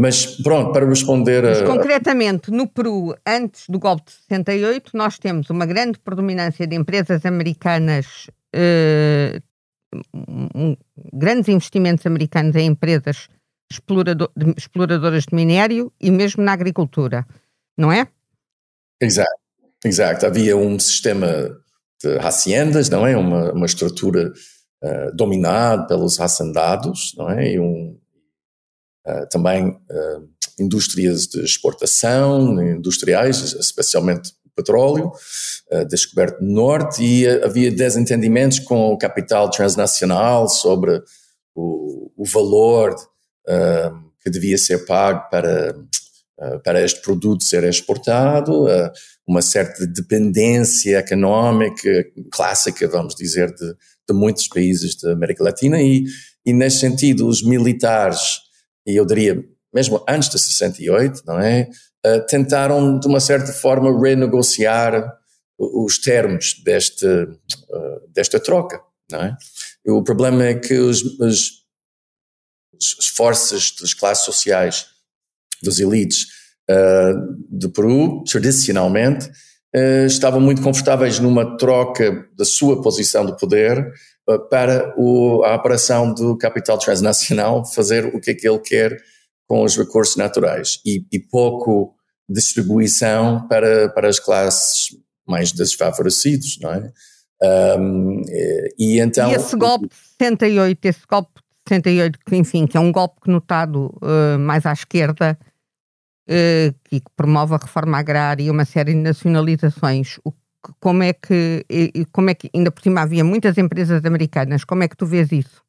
[0.00, 1.50] Mas pronto, para responder a.
[1.50, 6.74] Mas, concretamente, no Peru, antes do golpe de 68, nós temos uma grande predominância de
[6.74, 9.42] empresas americanas, eh,
[10.14, 10.74] um,
[11.12, 13.28] grandes investimentos americanos em empresas
[13.70, 17.26] explorador, de, exploradoras de minério e mesmo na agricultura,
[17.76, 18.08] não é?
[19.02, 19.28] Exato,
[19.84, 20.24] exato.
[20.24, 21.28] Havia um sistema
[22.02, 23.14] de haciendas, não é?
[23.18, 24.32] Uma, uma estrutura
[24.82, 27.52] uh, dominada pelos hacendados, não é?
[27.52, 28.00] E um,
[29.06, 35.10] eh, também uh, indústrias de exportação, industriais, especialmente petróleo,
[35.72, 41.02] uh, descoberto no norte, e havia desentendimentos com o capital transnacional sobre
[41.54, 42.94] o, o valor
[44.22, 45.74] que devia ser pago para,
[46.62, 48.66] para este produto ser exportado,
[49.26, 53.74] uma certa dependência económica clássica, vamos dizer, de,
[54.08, 56.04] de muitos países da América Latina, e,
[56.46, 58.38] e nesse sentido os militares
[58.86, 61.68] e eu diria mesmo antes de 68, não é?
[62.04, 65.16] Uh, tentaram de uma certa forma renegociar
[65.58, 69.36] os termos deste, uh, desta troca, não é?
[69.84, 71.64] E o problema é que os, os,
[72.98, 74.86] as forças das classes sociais,
[75.62, 76.26] dos elites
[76.70, 79.30] uh, de Peru, tradicionalmente,
[80.04, 83.92] estavam muito confortáveis numa troca da sua posição de poder
[84.48, 88.96] para o, a operação do capital transnacional fazer o que é que ele quer
[89.48, 91.94] com os recursos naturais e, e pouco
[92.28, 96.92] distribuição para, para as classes mais desfavorecidas, não é?
[97.78, 98.22] Um,
[98.78, 99.30] e então...
[99.30, 103.28] E esse golpe de 68, esse golpe de 68, que enfim, que é um golpe
[103.28, 105.38] notado uh, mais à esquerda,
[106.28, 110.32] uh, que promove a reforma agrária e uma série de nacionalizações, o
[110.78, 111.64] como é que,
[112.12, 115.32] como é que ainda por cima havia muitas empresas americanas, como é que tu vês
[115.32, 115.62] isso?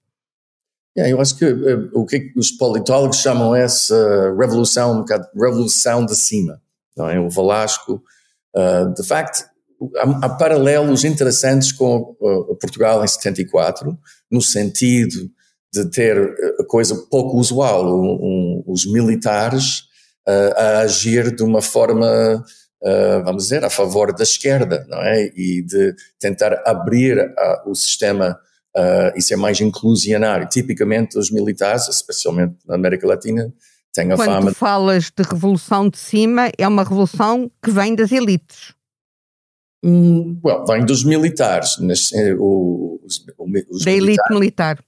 [0.98, 6.06] Yeah, eu acho que uh, o que os politólogos chamam essa revolução, um bocado revolução
[6.06, 6.62] de cima,
[6.98, 7.18] não é?
[7.18, 8.04] O Velasco,
[8.56, 9.46] uh, de facto,
[9.98, 13.98] há, há, paralelos interessantes com uh, Portugal em 74,
[14.30, 15.32] no sentido
[15.74, 16.18] de ter
[16.60, 19.90] a coisa pouco usual, um, um, os militares
[20.56, 22.44] a agir de uma forma
[22.82, 25.26] uh, vamos dizer, a favor da esquerda, não é?
[25.36, 28.40] E de tentar abrir uh, o sistema
[28.76, 30.48] uh, e ser mais inclusionário.
[30.48, 33.54] Tipicamente, os militares, especialmente na América Latina,
[33.94, 34.42] têm a Quando fama.
[34.42, 38.74] Quando falas de revolução de cima, é uma revolução que vem das elites.
[39.84, 41.78] Hum, well, vem dos militares.
[41.80, 43.26] Nas, eh, os,
[43.70, 44.80] os da elite militar.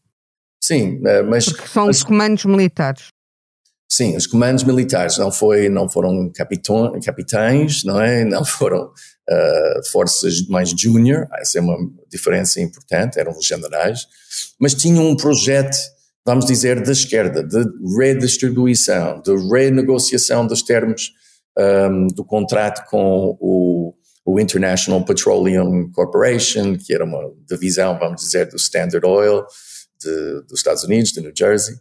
[0.63, 1.45] Sim, eh, mas.
[1.45, 3.07] Porque são os comandos militares.
[3.95, 8.25] Sim, os comandos militares não, foi, não foram capitão, capitães, não é?
[8.25, 11.77] Não foram uh, forças mais junior, essa é uma
[12.09, 14.07] diferença importante, eram os generais,
[14.59, 15.77] mas tinham um projeto,
[16.25, 17.63] vamos dizer, da esquerda, de
[17.95, 21.11] redistribuição, de renegociação dos termos
[21.55, 23.93] um, do contrato com o,
[24.25, 29.43] o International Petroleum Corporation, que era uma divisão, vamos dizer, do Standard Oil
[30.01, 31.75] de, dos Estados Unidos, de New Jersey.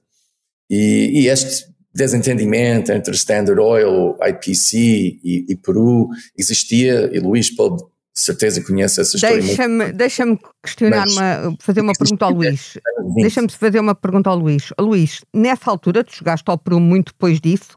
[0.68, 4.76] E, e, este desentendimento entre Standard Oil, IPC
[5.22, 7.82] e, e Peru existia, e Luís pode
[8.14, 9.40] certeza conhece essa história.
[9.40, 10.24] Deixa-me deixa
[10.62, 12.78] questionar, Mas, uma, fazer uma pergunta ao Luís.
[13.16, 14.72] Deixa-me fazer uma pergunta ao Luís.
[14.78, 17.76] Luís, nessa altura, tu chegaste ao Peru muito depois disso,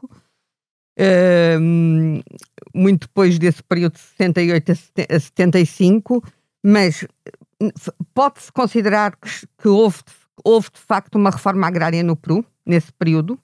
[0.98, 2.22] uh,
[2.74, 4.72] muito depois desse período de 68
[5.08, 6.22] a 75,
[6.62, 7.06] mas
[8.14, 9.98] pode-se considerar que, que houve,
[10.44, 13.38] houve de facto uma reforma agrária no Peru, nesse período?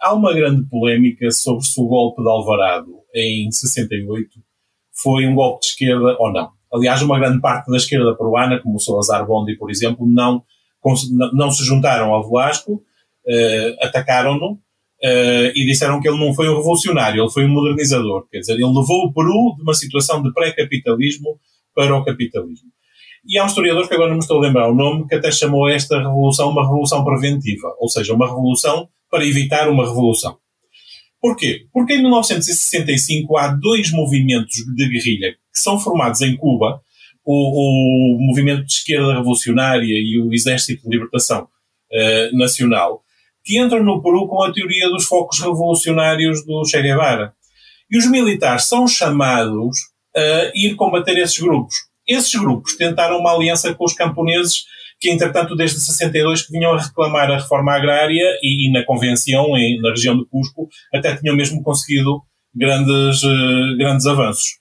[0.00, 4.28] Há uma grande polémica sobre se o golpe de Alvarado em 68
[4.92, 6.50] foi um golpe de esquerda ou não.
[6.72, 10.42] Aliás, uma grande parte da esquerda peruana, como o Salazar Bondi, por exemplo, não,
[11.32, 12.82] não se juntaram ao Velasco,
[13.26, 18.26] eh, atacaram-no uh, e disseram que ele não foi um revolucionário, ele foi um modernizador.
[18.30, 21.38] Quer dizer, ele levou o Peru de uma situação de pré-capitalismo
[21.74, 22.68] para o capitalismo.
[23.26, 25.32] E há um historiador que agora não me estou a lembrar o nome, que até
[25.32, 30.38] chamou esta revolução uma revolução preventiva, ou seja, uma revolução para evitar uma revolução.
[31.20, 31.66] Porquê?
[31.72, 36.80] Porque em 1965 há dois movimentos de guerrilha que são formados em Cuba,
[37.24, 43.02] o, o movimento de esquerda revolucionária e o Exército de Libertação uh, Nacional,
[43.42, 47.32] que entram no Peru com a teoria dos focos revolucionários do Che Guevara.
[47.90, 49.78] E os militares são chamados
[50.14, 51.74] a ir combater esses grupos.
[52.06, 54.64] Esses grupos tentaram uma aliança com os camponeses
[54.98, 59.56] que entretanto desde 62 que vinham a reclamar a reforma agrária e, e na convenção,
[59.56, 62.22] em, na região do Cusco, até tinham mesmo conseguido
[62.54, 64.58] grandes, uh, grandes avanços.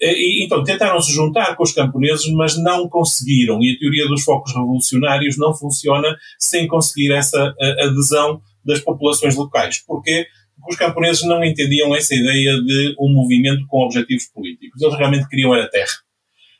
[0.00, 3.60] E, então tentaram se juntar com os camponeses, mas não conseguiram.
[3.60, 9.78] E a teoria dos focos revolucionários não funciona sem conseguir essa adesão das populações locais.
[9.84, 10.26] Porquê?
[10.60, 14.80] Porque os camponeses não entendiam essa ideia de um movimento com objetivos políticos.
[14.82, 15.92] Eles realmente queriam era terra.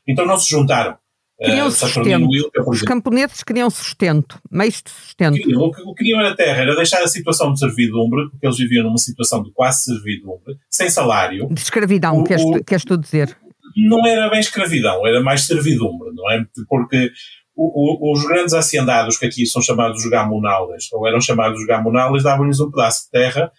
[0.06, 0.96] Então não se juntaram.
[1.40, 2.28] Queriam uh, sustento.
[2.28, 5.36] Wilka, Os camponeses queriam sustento, meios de sustento.
[5.56, 8.98] O que queriam era terra, era deixar a situação de servidumbre, porque eles viviam numa
[8.98, 11.48] situação de quase servidumbre, sem salário.
[11.48, 13.36] De escravidão, o, queres, tu, queres tu dizer?
[13.76, 16.44] Não era bem escravidão, era mais servidumbre, não é?
[16.68, 17.12] Porque
[17.54, 22.58] o, o, os grandes haciendados, que aqui são chamados gamunales, ou eram chamados gamunales, davam-lhes
[22.58, 23.52] um pedaço de terra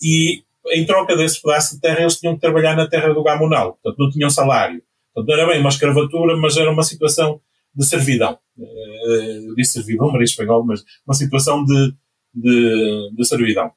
[0.00, 3.78] e em troca desse pedaço de terra eles tinham que trabalhar na terra do gamunal,
[3.82, 4.80] portanto não tinham salário.
[5.16, 7.40] Portanto, não era bem uma escravatura, mas era uma situação
[7.74, 8.38] de servidão.
[8.58, 11.94] Eu disse servidão, em espanhol, mas uma situação de,
[12.34, 13.70] de, de servidão.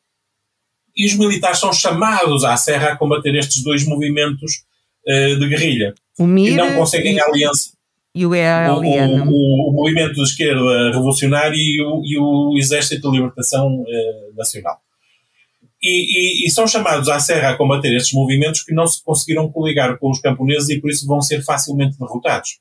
[0.95, 4.65] E os militares são chamados à serra a combater estes dois movimentos
[5.07, 5.95] uh, de guerrilha.
[6.17, 7.71] O MIR e não conseguem e, aliança.
[8.13, 9.23] E o EALN.
[9.25, 14.35] O, o, o, movimento de esquerda revolucionário e o, e o Exército de Libertação uh,
[14.35, 14.77] Nacional.
[15.81, 19.49] E, e, e, são chamados à serra a combater estes movimentos que não se conseguiram
[19.49, 22.59] coligar com os camponeses e por isso vão ser facilmente derrotados.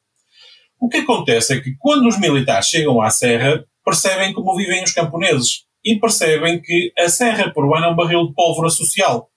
[0.81, 4.92] O que acontece é que quando os militares chegam à serra, percebem como vivem os
[4.92, 9.28] camponeses e percebem que a serra peruana é um barril de pólvora social.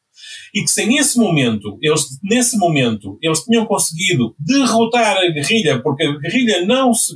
[0.54, 6.04] E que se nesse momento, eles, nesse momento, eles tinham conseguido derrotar a guerrilha, porque
[6.04, 7.16] a guerrilha não se,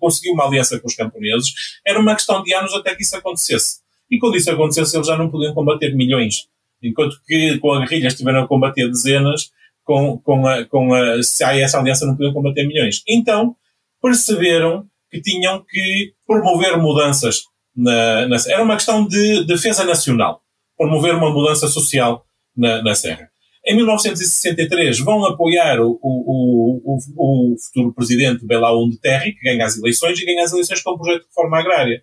[0.00, 1.50] conseguiu uma aliança com os camponeses,
[1.86, 3.80] era uma questão de anos até que isso acontecesse.
[4.10, 6.48] E quando isso acontecesse, eles já não podiam combater milhões.
[6.82, 9.50] Enquanto que com a guerrilha estiveram a combater dezenas,
[9.84, 13.02] com, com, a, com a, essa aliança não podiam combater milhões.
[13.08, 13.54] Então,
[14.00, 17.42] perceberam que tinham que promover mudanças
[17.76, 20.42] na, na era uma questão de defesa nacional,
[20.76, 22.24] promover uma mudança social
[22.56, 23.28] na, na Serra.
[23.66, 29.76] Em 1963 vão apoiar o, o, o, o futuro presidente Belaúnde Terry, que ganha as
[29.76, 32.02] eleições, e ganha as eleições com o projeto de reforma agrária.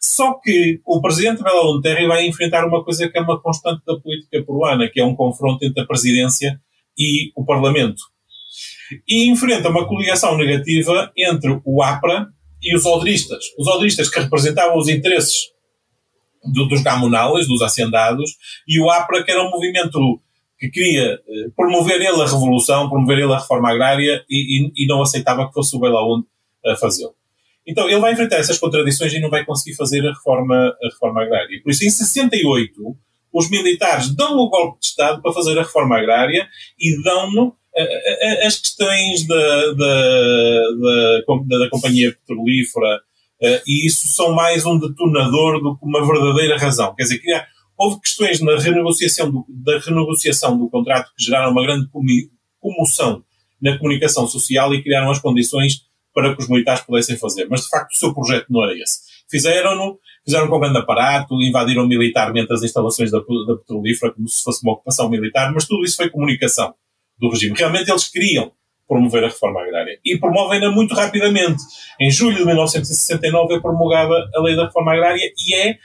[0.00, 3.96] Só que o presidente Belo Terry vai enfrentar uma coisa que é uma constante da
[3.96, 6.58] política peruana, que é um confronto entre a presidência
[6.98, 8.02] e o parlamento.
[9.06, 12.28] E enfrenta uma coligação negativa entre o APRA
[12.62, 13.44] e os odristas.
[13.58, 15.50] Os odristas que representavam os interesses
[16.44, 18.30] do, dos gamunales, dos hacendados,
[18.66, 20.20] e o APRA que era um movimento
[20.58, 24.86] que queria eh, promover ele a revolução, promover ele a reforma agrária e, e, e
[24.86, 26.26] não aceitava que fosse o Belaúnde
[26.66, 27.14] a fazê-lo.
[27.70, 31.22] Então ele vai enfrentar essas contradições e não vai conseguir fazer a reforma, a reforma
[31.22, 31.60] agrária.
[31.62, 32.72] Por isso, em 68,
[33.32, 36.48] os militares dão o golpe de Estado para fazer a reforma agrária
[36.78, 37.54] e dão-no
[38.44, 43.00] as questões da, da, da, da companhia petrolífera
[43.66, 46.94] e isso são mais um detonador do que uma verdadeira razão.
[46.94, 47.30] Quer dizer, que
[47.76, 51.88] houve questões na renegociação do, da renegociação do contrato que geraram uma grande
[52.58, 53.24] comoção
[53.62, 55.82] na comunicação social e criaram as condições
[56.14, 57.46] para que os militares pudessem fazer.
[57.48, 59.00] Mas, de facto, o seu projeto não era esse.
[59.30, 64.62] Fizeram-no, fizeram com grande aparato, invadiram militarmente as instalações da, da petrolífera como se fosse
[64.64, 66.74] uma ocupação militar, mas tudo isso foi comunicação.
[67.18, 67.54] do regime.
[67.56, 68.50] Realmente eles queriam
[68.88, 70.00] promover a reforma agrária.
[70.04, 71.62] E promovem-na muito rapidamente.
[72.00, 75.78] Em julho de 1969 é promulgada a lei da reforma agrária e é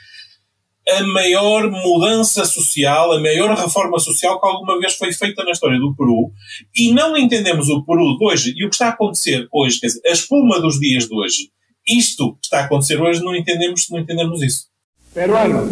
[0.87, 5.79] a maior mudança social, a maior reforma social que alguma vez foi feita na história
[5.79, 6.31] do Peru.
[6.75, 9.87] E não entendemos o Peru de hoje e o que está a acontecer hoje, quer
[9.87, 11.49] dizer, a espuma dos dias de hoje.
[11.87, 14.67] Isto que está a acontecer hoje, não entendemos não entendemos isso.
[15.13, 15.71] Peruano,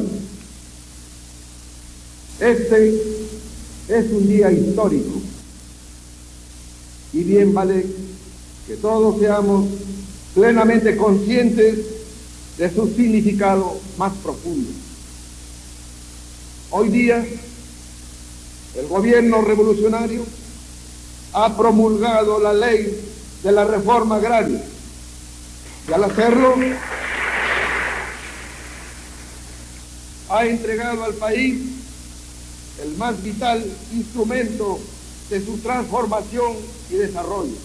[2.40, 2.76] este
[3.90, 5.22] es un día histórico
[7.12, 7.86] y bien vale
[8.66, 9.68] que todos seamos
[10.34, 11.78] plenamente conscientes
[12.58, 14.70] de su significado más profundo.
[16.76, 17.24] Hoy día,
[18.74, 20.26] el gobierno revolucionario
[21.34, 23.00] ha promulgado la ley
[23.44, 24.60] de la reforma agraria
[25.88, 26.56] y al hacerlo
[30.30, 31.62] ha entregado al país
[32.82, 34.80] el más vital instrumento
[35.30, 36.54] de su transformación
[36.90, 37.58] y desarrollo.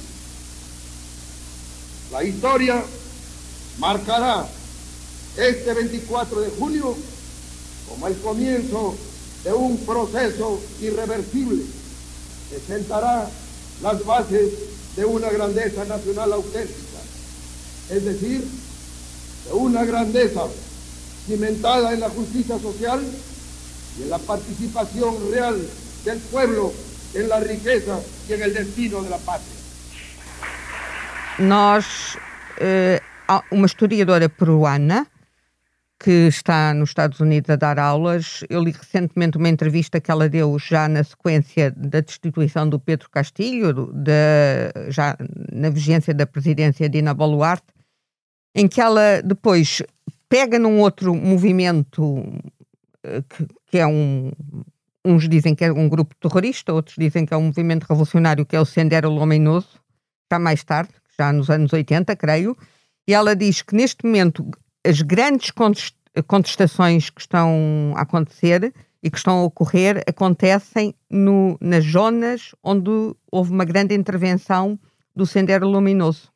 [2.13, 2.85] La historia
[3.79, 4.47] marcará
[5.39, 6.95] este 24 de julio
[7.89, 8.97] como el comienzo
[9.45, 11.63] de un proceso irreversible
[12.51, 13.29] que sentará
[13.83, 14.53] las bases
[14.97, 16.99] de una grandeza nacional auténtica,
[17.91, 18.45] es decir,
[19.47, 20.43] de una grandeza
[21.27, 23.01] cimentada en la justicia social
[23.99, 25.57] y en la participación real
[26.05, 26.73] del pueblo
[27.15, 29.55] en la riqueza y en el destino de la patria.
[31.39, 32.19] Nós,
[32.59, 33.01] eh,
[33.65, 35.07] historiadora peruana
[36.01, 38.45] que está nos Estados Unidos a dar aulas.
[38.49, 43.11] Eu li recentemente uma entrevista que ela deu já na sequência da destituição do Pedro
[43.11, 45.17] Castilho, de, já
[45.53, 47.67] na vigência da presidência de Ina Boluarte,
[48.55, 49.83] em que ela depois
[50.29, 52.23] pega num outro movimento
[53.03, 54.31] eh, que, que é um.
[55.05, 58.55] Uns dizem que é um grupo terrorista, outros dizem que é um movimento revolucionário, que
[58.55, 59.81] é o Sendero Luminoso,
[60.31, 62.57] já mais tarde, já nos anos 80, creio,
[63.09, 64.51] e ela diz que neste momento
[64.89, 65.53] as grandes
[66.27, 68.73] contestações que estão a acontecer
[69.03, 72.91] e que estão a ocorrer acontecem no, nas zonas onde
[73.31, 74.79] houve uma grande intervenção
[75.15, 76.33] do Sendero Luminoso.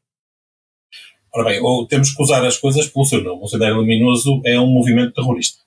[1.34, 3.40] Ora bem, ou temos que usar as coisas pelo seu nome.
[3.42, 5.62] O Sendero Luminoso é um movimento terrorista.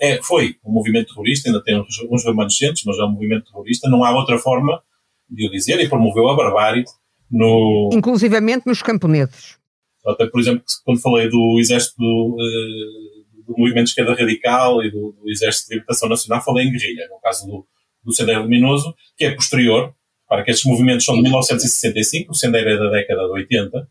[0.00, 3.88] É, foi um movimento terrorista, ainda tem uns, uns remanescentes, mas é um movimento terrorista.
[3.88, 4.82] Não há outra forma
[5.30, 6.84] de o dizer e promoveu a barbárie
[7.30, 7.90] no...
[7.92, 9.58] Inclusivamente nos camponeses.
[10.06, 14.90] Até, por exemplo, quando falei do exército do, uh, do movimento de esquerda radical e
[14.90, 17.66] do, do, exército de libertação nacional, falei em guerrilha, no caso do,
[18.04, 19.92] do Sendero Luminoso, que é posterior,
[20.28, 23.86] para que estes movimentos são de 1965, o Sendero é da década de 80, uh,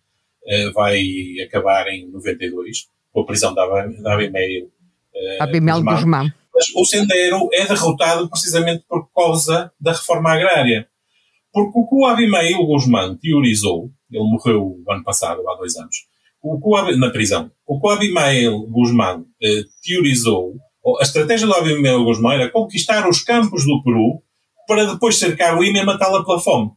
[0.47, 1.03] eh, vai
[1.45, 6.33] acabar em 92, com a prisão da, Abimael uh, Abimel Guzmán.
[6.53, 10.87] Mas o Sendero é derrotado precisamente por causa da reforma agrária.
[11.51, 15.95] Porque o que o Abimael Guzmán teorizou ele morreu ano passado, há dois anos.
[16.41, 17.51] O que na prisão.
[17.65, 20.53] O que o Guzmán eh, teorizou,
[20.99, 24.21] a estratégia do Abimael Guzmán era conquistar os campos do Peru
[24.67, 26.71] para depois cercar Lima e matá-la pela fome.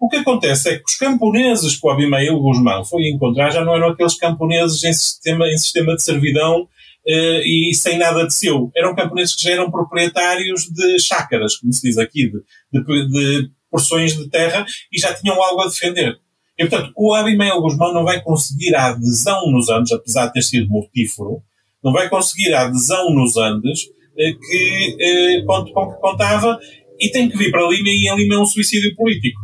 [0.00, 3.74] O que acontece é que os camponeses que o Abimael Guzmán foi encontrar já não
[3.74, 6.68] eram aqueles camponeses em sistema, em sistema de servidão
[7.06, 8.70] eh, e sem nada de seu.
[8.76, 13.50] Eram camponeses que já eram proprietários de chácaras, como se diz aqui, de, de, de
[13.74, 16.16] porções de terra e já tinham algo a defender.
[16.56, 20.42] E, portanto, o Abimael Guzmão não vai conseguir a adesão nos Andes, apesar de ter
[20.42, 21.42] sido mortífero,
[21.82, 26.56] não vai conseguir a adesão nos Andes eh, que, eh, com, com que contava
[27.00, 29.40] e tem que vir para Lima e em Lima é um suicídio político.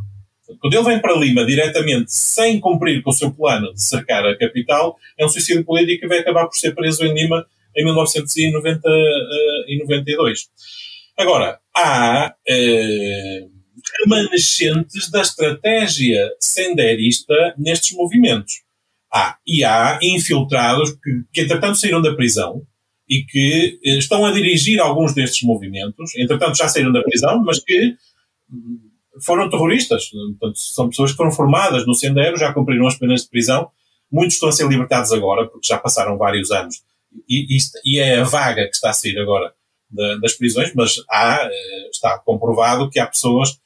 [0.60, 4.38] Quando ele vem para Lima diretamente sem cumprir com o seu plano de cercar a
[4.38, 7.44] capital, é um suicídio político e vai acabar por ser preso em Lima
[7.76, 10.48] em 1992.
[11.18, 13.48] Agora, há eh,
[13.98, 18.62] remanescentes da estratégia senderista nestes movimentos.
[19.12, 22.62] Há, e há infiltrados que, que, entretanto, saíram da prisão
[23.08, 26.14] e que eh, estão a dirigir alguns destes movimentos.
[26.16, 27.96] Entretanto, já saíram da prisão, mas que
[28.48, 28.78] hum,
[29.24, 30.10] foram terroristas.
[30.10, 33.68] Portanto, são pessoas que foram formadas no Sendero, já cumpriram as penas de prisão.
[34.12, 36.76] Muitos estão a ser libertados agora, porque já passaram vários anos.
[37.28, 39.52] E, e, e é a vaga que está a sair agora
[39.90, 43.58] da, das prisões, mas há, eh, está comprovado que há pessoas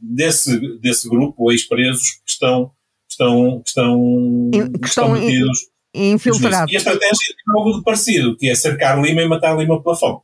[0.00, 2.72] desse, desse grupo, ex-presos, que estão,
[3.08, 4.50] estão, que estão,
[4.80, 5.58] que estão metidos.
[5.94, 6.72] Infiltrados.
[6.72, 9.96] E a estratégia tem algo de parecido, que é cercar Lima e matar Lima pela
[9.96, 10.20] fome.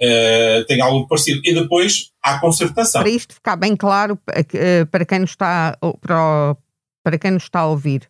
[0.00, 1.40] Uh, tem algo de parecido.
[1.44, 3.02] E depois há concertação.
[3.02, 4.18] Para isto ficar bem claro
[4.54, 6.56] eh, para quem nos está, para,
[7.02, 8.08] para quem nos está a ouvir,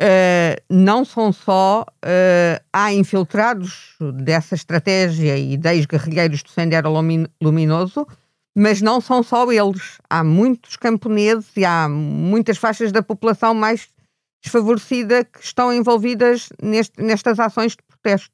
[0.00, 6.90] uh, não são só uh, há infiltrados dessa estratégia e 10 guerrilheiros do Sendero
[7.40, 8.06] Luminoso,
[8.58, 9.98] Mas não são só eles.
[10.10, 13.88] Há muitos camponeses e há muitas faixas da população mais
[14.42, 18.32] desfavorecida que estão envolvidas neste, nestas ações de protesto.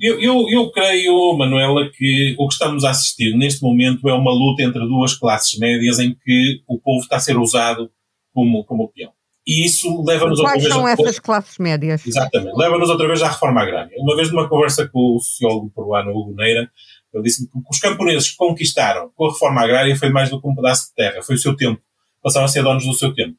[0.00, 4.32] Eu, eu, eu creio, Manuela, que o que estamos a assistir neste momento é uma
[4.32, 7.90] luta entre duas classes médias em que o povo está a ser usado
[8.34, 9.12] como, como peão.
[9.46, 10.66] E isso leva-nos outra vez.
[10.66, 12.06] Quais são essas classes médias?
[12.06, 12.56] Exatamente.
[12.56, 13.96] Leva-nos outra vez à reforma agrária.
[13.98, 16.70] Uma vez numa conversa com o sociólogo peruano Hugo Neira,
[17.12, 20.48] ele disse-me que os camponeses que conquistaram com a reforma agrária foi mais do que
[20.48, 21.80] um pedaço de terra, foi o seu tempo.
[22.22, 23.36] Passaram a ser donos do seu tempo.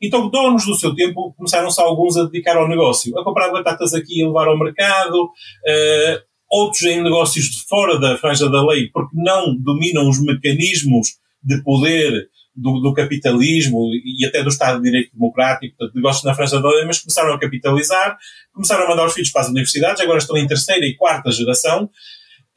[0.00, 4.20] Então, donos do seu tempo, começaram-se alguns a dedicar ao negócio, a comprar batatas aqui
[4.20, 9.16] e levar ao mercado, uh, outros em negócios de fora da franja da lei, porque
[9.16, 15.12] não dominam os mecanismos de poder do, do, capitalismo e até do Estado de Direito
[15.12, 18.16] Democrático, portanto, negócios na franja da lei, mas começaram a capitalizar,
[18.52, 21.90] começaram a mandar os filhos para as universidades, agora estão em terceira e quarta geração,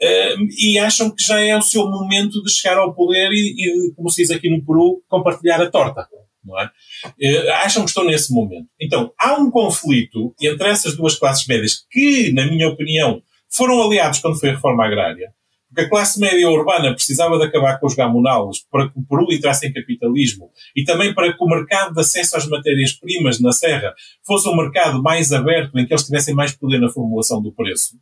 [0.02, 4.10] E acham que já é o seu momento de chegar ao poder e, e, como
[4.10, 6.08] se diz aqui no Peru, compartilhar a torta
[6.44, 6.66] não é?
[7.06, 8.68] Uh, acham que estão nesse momento.
[8.80, 14.20] Então, há um conflito entre essas duas classes médias que, na minha opinião, foram aliados
[14.20, 15.34] quando foi a reforma agrária.
[15.68, 19.32] Porque a classe média urbana precisava de acabar com os gamonales para que o Peru
[19.32, 23.94] entrasse em capitalismo e também para que o mercado de acesso às matérias-primas na Serra
[24.26, 27.96] fosse um mercado mais aberto em que eles tivessem mais poder na formulação do preço.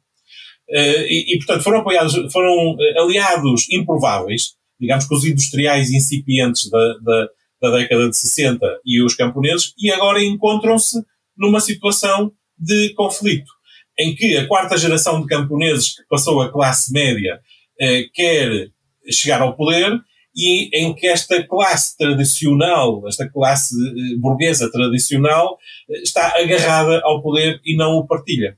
[0.70, 6.70] Uh, e, e, portanto, foram apoiados, foram eh, aliados improváveis, digamos que os industriais incipientes
[6.70, 7.30] da, da,
[7.62, 11.02] da década de 60 e os camponeses, e agora encontram-se
[11.38, 13.50] numa situação de conflito,
[13.98, 17.40] em que a quarta geração de camponeses que passou a classe média
[17.80, 18.70] eh, quer
[19.10, 19.92] chegar ao poder
[20.36, 25.58] e em que esta classe tradicional, esta classe eh, burguesa tradicional,
[25.90, 28.58] eh, está agarrada ao poder e não o partilha.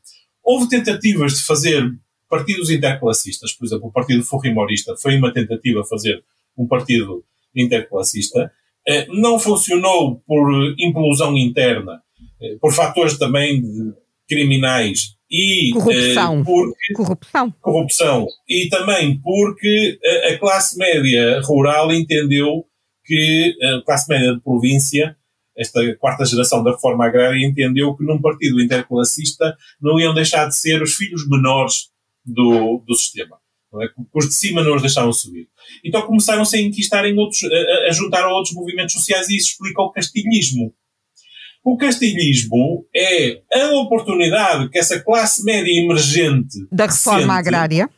[0.49, 1.83] Houve tentativas de fazer
[2.27, 6.23] partidos interclassistas, por exemplo, o Partido Fujimorista foi uma tentativa de fazer
[6.57, 7.23] um partido
[7.55, 8.51] interclassista,
[8.87, 12.01] eh, não funcionou por implosão interna,
[12.41, 13.61] eh, por fatores também
[14.27, 16.39] criminais e corrupção.
[16.39, 17.53] Eh, porque, corrupção.
[17.61, 18.27] corrupção.
[18.47, 19.99] E também porque
[20.31, 22.65] a classe média rural entendeu
[23.05, 25.15] que a classe média de província,
[25.59, 30.55] esta quarta geração da reforma agrária, entendeu que num partido interclassista não iam deixar de
[30.55, 31.89] ser os filhos menores
[32.25, 33.37] do, do sistema.
[33.71, 33.89] Não é?
[34.13, 35.47] Os de cima não os deixaram subir.
[35.83, 39.51] Então começaram-se a enquistar em outros, a, a juntar a outros movimentos sociais e isso
[39.51, 40.73] explica o castilhismo.
[41.63, 47.89] O castilhismo é a oportunidade que essa classe média emergente da reforma sente, agrária,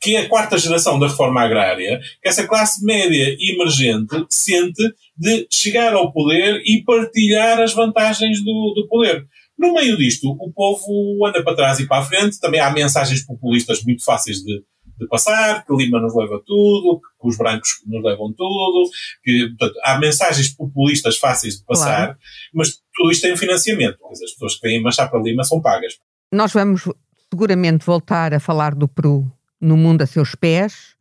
[0.00, 4.82] que é a quarta geração da reforma agrária, que essa classe média emergente sente
[5.16, 9.26] de chegar ao poder e partilhar as vantagens do, do poder.
[9.58, 13.22] No meio disto, o povo anda para trás e para a frente, também há mensagens
[13.26, 14.64] populistas muito fáceis de,
[14.98, 18.88] de passar, que Lima nos leva tudo, que os brancos nos levam tudo,
[19.22, 22.18] que portanto, há mensagens populistas fáceis de passar, claro.
[22.54, 23.98] mas tudo isto tem financiamento.
[24.10, 25.98] As pessoas que vêm marchar para Lima são pagas.
[26.32, 26.88] Nós vamos
[27.30, 29.30] seguramente voltar a falar do Peru
[29.60, 30.96] no mundo a seus pés.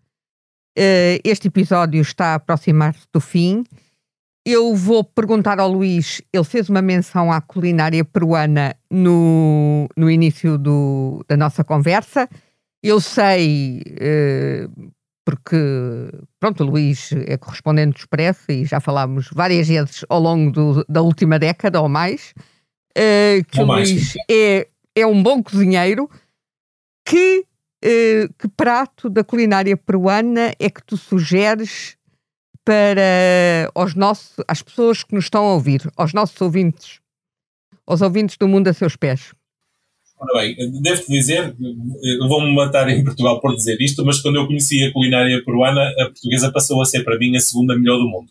[0.78, 3.64] Eh, este episódio está a aproximar-se do fim.
[4.45, 10.57] Eu vou perguntar ao Luís, ele fez uma menção à culinária peruana no, no início
[10.57, 12.28] do, da nossa conversa.
[12.82, 14.68] Eu sei, eh,
[15.26, 15.57] porque,
[16.39, 20.86] pronto, o Luís é correspondente do Expresso e já falámos várias vezes ao longo do,
[20.88, 22.34] da última década ou mais,
[22.95, 23.91] eh, que ou o mais.
[23.91, 26.10] Luís é, é um bom cozinheiro.
[27.05, 27.45] Que,
[27.84, 31.97] eh, que prato da culinária peruana é que tu sugeres
[32.65, 36.99] para os nossos, as pessoas que nos estão a ouvir, aos nossos ouvintes,
[37.88, 39.32] aos ouvintes do mundo a seus pés?
[40.19, 41.55] Ora bem, devo-te dizer,
[42.27, 46.05] vão-me matar em Portugal por dizer isto, mas quando eu conheci a culinária peruana, a
[46.05, 48.30] portuguesa passou a ser para mim a segunda melhor do mundo.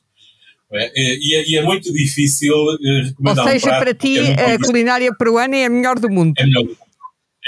[0.71, 4.53] É, e, é, e, é, muito difícil eh, recomendar Ou seja, um para ti é
[4.53, 6.35] a culinária peruana é a melhor do mundo.
[6.37, 6.88] É melhor do mundo.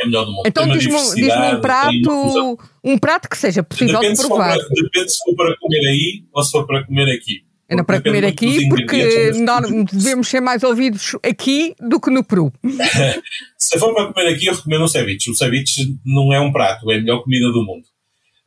[0.00, 0.42] É melhor do mundo.
[0.46, 4.56] Então diz-me diz um prato, um prato que seja possível depende de provar.
[4.56, 7.44] Se para, depende se for para comer aí ou se for para comer aqui.
[7.70, 12.52] Ainda para comer aqui, porque nós devemos ser mais ouvidos aqui do que no Peru.
[13.56, 15.30] Se for para comer aqui, eu recomendo um ceviche.
[15.30, 17.84] O ceviche não é um prato, é a melhor comida do mundo.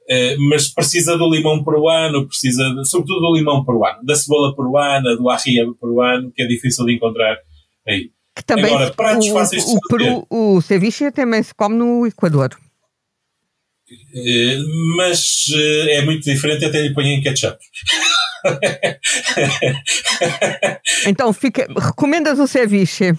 [0.09, 5.15] Uh, mas precisa do limão peruano, precisa, de, sobretudo do limão peruano, da cebola peruana,
[5.15, 7.37] do arria peruano, que é difícil de encontrar
[7.87, 8.11] aí.
[8.35, 12.07] Que também Agora, pratos o, fáceis o, de Peru, o ceviche também se come no
[12.07, 12.57] Equador.
[13.91, 17.59] Uh, mas uh, é muito diferente, até lhe ponho em ketchup.
[21.07, 23.13] então, fica, recomendas o ceviche?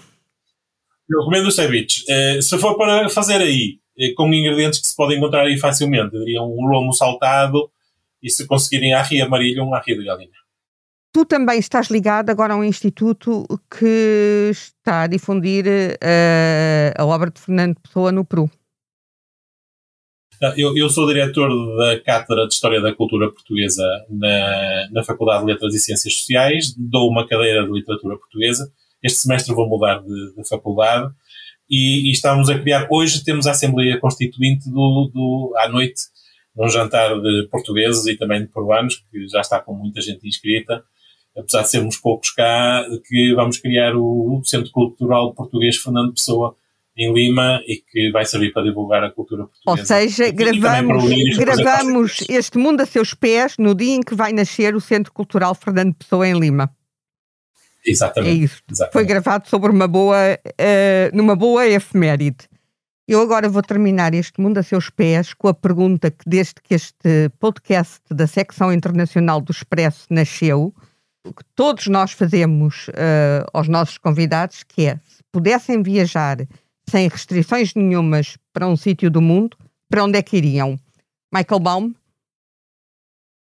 [1.09, 2.03] Eu recomendo o ceviche.
[2.09, 3.79] Uh, se for para fazer aí,
[4.15, 7.71] com ingredientes que se podem encontrar aí facilmente, diria um lomo saltado
[8.21, 10.44] e se conseguirem a Ria Amarilho, a Ria de Galinha.
[11.15, 17.31] Tu também estás ligado agora a um instituto que está a difundir uh, a obra
[17.31, 18.51] de Fernando Pessoa no Peru.
[20.57, 21.47] Eu, eu, sou diretor
[21.77, 26.75] da Cátedra de História da Cultura Portuguesa na, na Faculdade de Letras e Ciências Sociais,
[26.77, 28.69] dou uma cadeira de Literatura Portuguesa.
[29.01, 31.13] Este semestre vou mudar de, de faculdade
[31.69, 32.89] e, e, estamos a criar.
[32.91, 36.01] Hoje temos a Assembleia Constituinte do, do, à noite,
[36.53, 40.83] num jantar de portugueses e também de peruanos, que já está com muita gente inscrita,
[41.37, 46.55] apesar de sermos poucos cá, que vamos criar o Centro Cultural Português Fernando Pessoa
[46.97, 49.81] em Lima e que vai servir para divulgar a cultura portuguesa.
[49.81, 54.75] Ou seja, gravamos, gravamos este mundo a seus pés no dia em que vai nascer
[54.75, 56.73] o Centro Cultural Fernando Pessoa em Lima.
[57.85, 58.31] Exatamente.
[58.31, 58.61] É isso.
[58.71, 58.93] Exatamente.
[58.93, 62.47] Foi gravado sobre uma boa, uh, numa boa efeméride.
[63.07, 66.73] Eu agora vou terminar este mundo a seus pés com a pergunta que, desde que
[66.73, 70.73] este podcast da secção internacional do Expresso nasceu,
[71.33, 76.37] que todos nós fazemos uh, aos nossos convidados, que é, se pudessem viajar
[76.89, 79.57] sem restrições nenhumas para um sítio do mundo,
[79.89, 80.77] para onde é que iriam?
[81.33, 81.93] Michael Baum?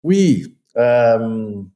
[0.03, 0.55] Oui.
[0.76, 1.70] Um,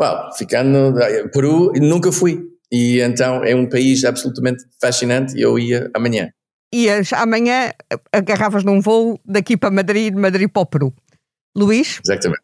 [0.00, 0.94] well, ficando.
[1.32, 2.42] Peru, nunca fui.
[2.72, 6.30] E então é um país absolutamente fascinante e eu ia amanhã.
[6.74, 7.72] Ias amanhã,
[8.12, 10.94] agarravas num voo daqui para Madrid, de Madrid para o Peru.
[11.56, 12.00] Luís?
[12.04, 12.43] Exatamente.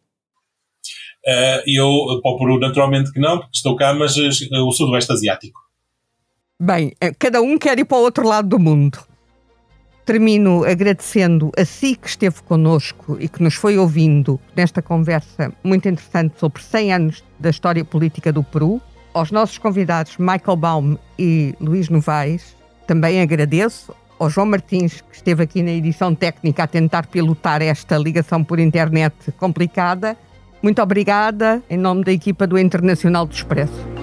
[1.27, 5.13] Uh, eu, para o Peru, naturalmente que não, porque estou cá, mas uh, o Sudoeste
[5.13, 5.61] Asiático.
[6.63, 8.99] Bem, eh, cada um quer ir para o outro lado do mundo.
[10.05, 15.89] Termino agradecendo a si que esteve connosco e que nos foi ouvindo nesta conversa muito
[15.89, 18.79] interessante sobre 100 anos da história política do Peru.
[19.15, 22.55] Aos nossos convidados Michael Baum e Luís Novaes,
[22.87, 23.95] também agradeço.
[24.19, 28.59] Ao João Martins, que esteve aqui na edição técnica a tentar pilotar esta ligação por
[28.59, 30.15] internet complicada.
[30.63, 34.00] Muito obrigada, em nome da equipa do Internacional do Expresso.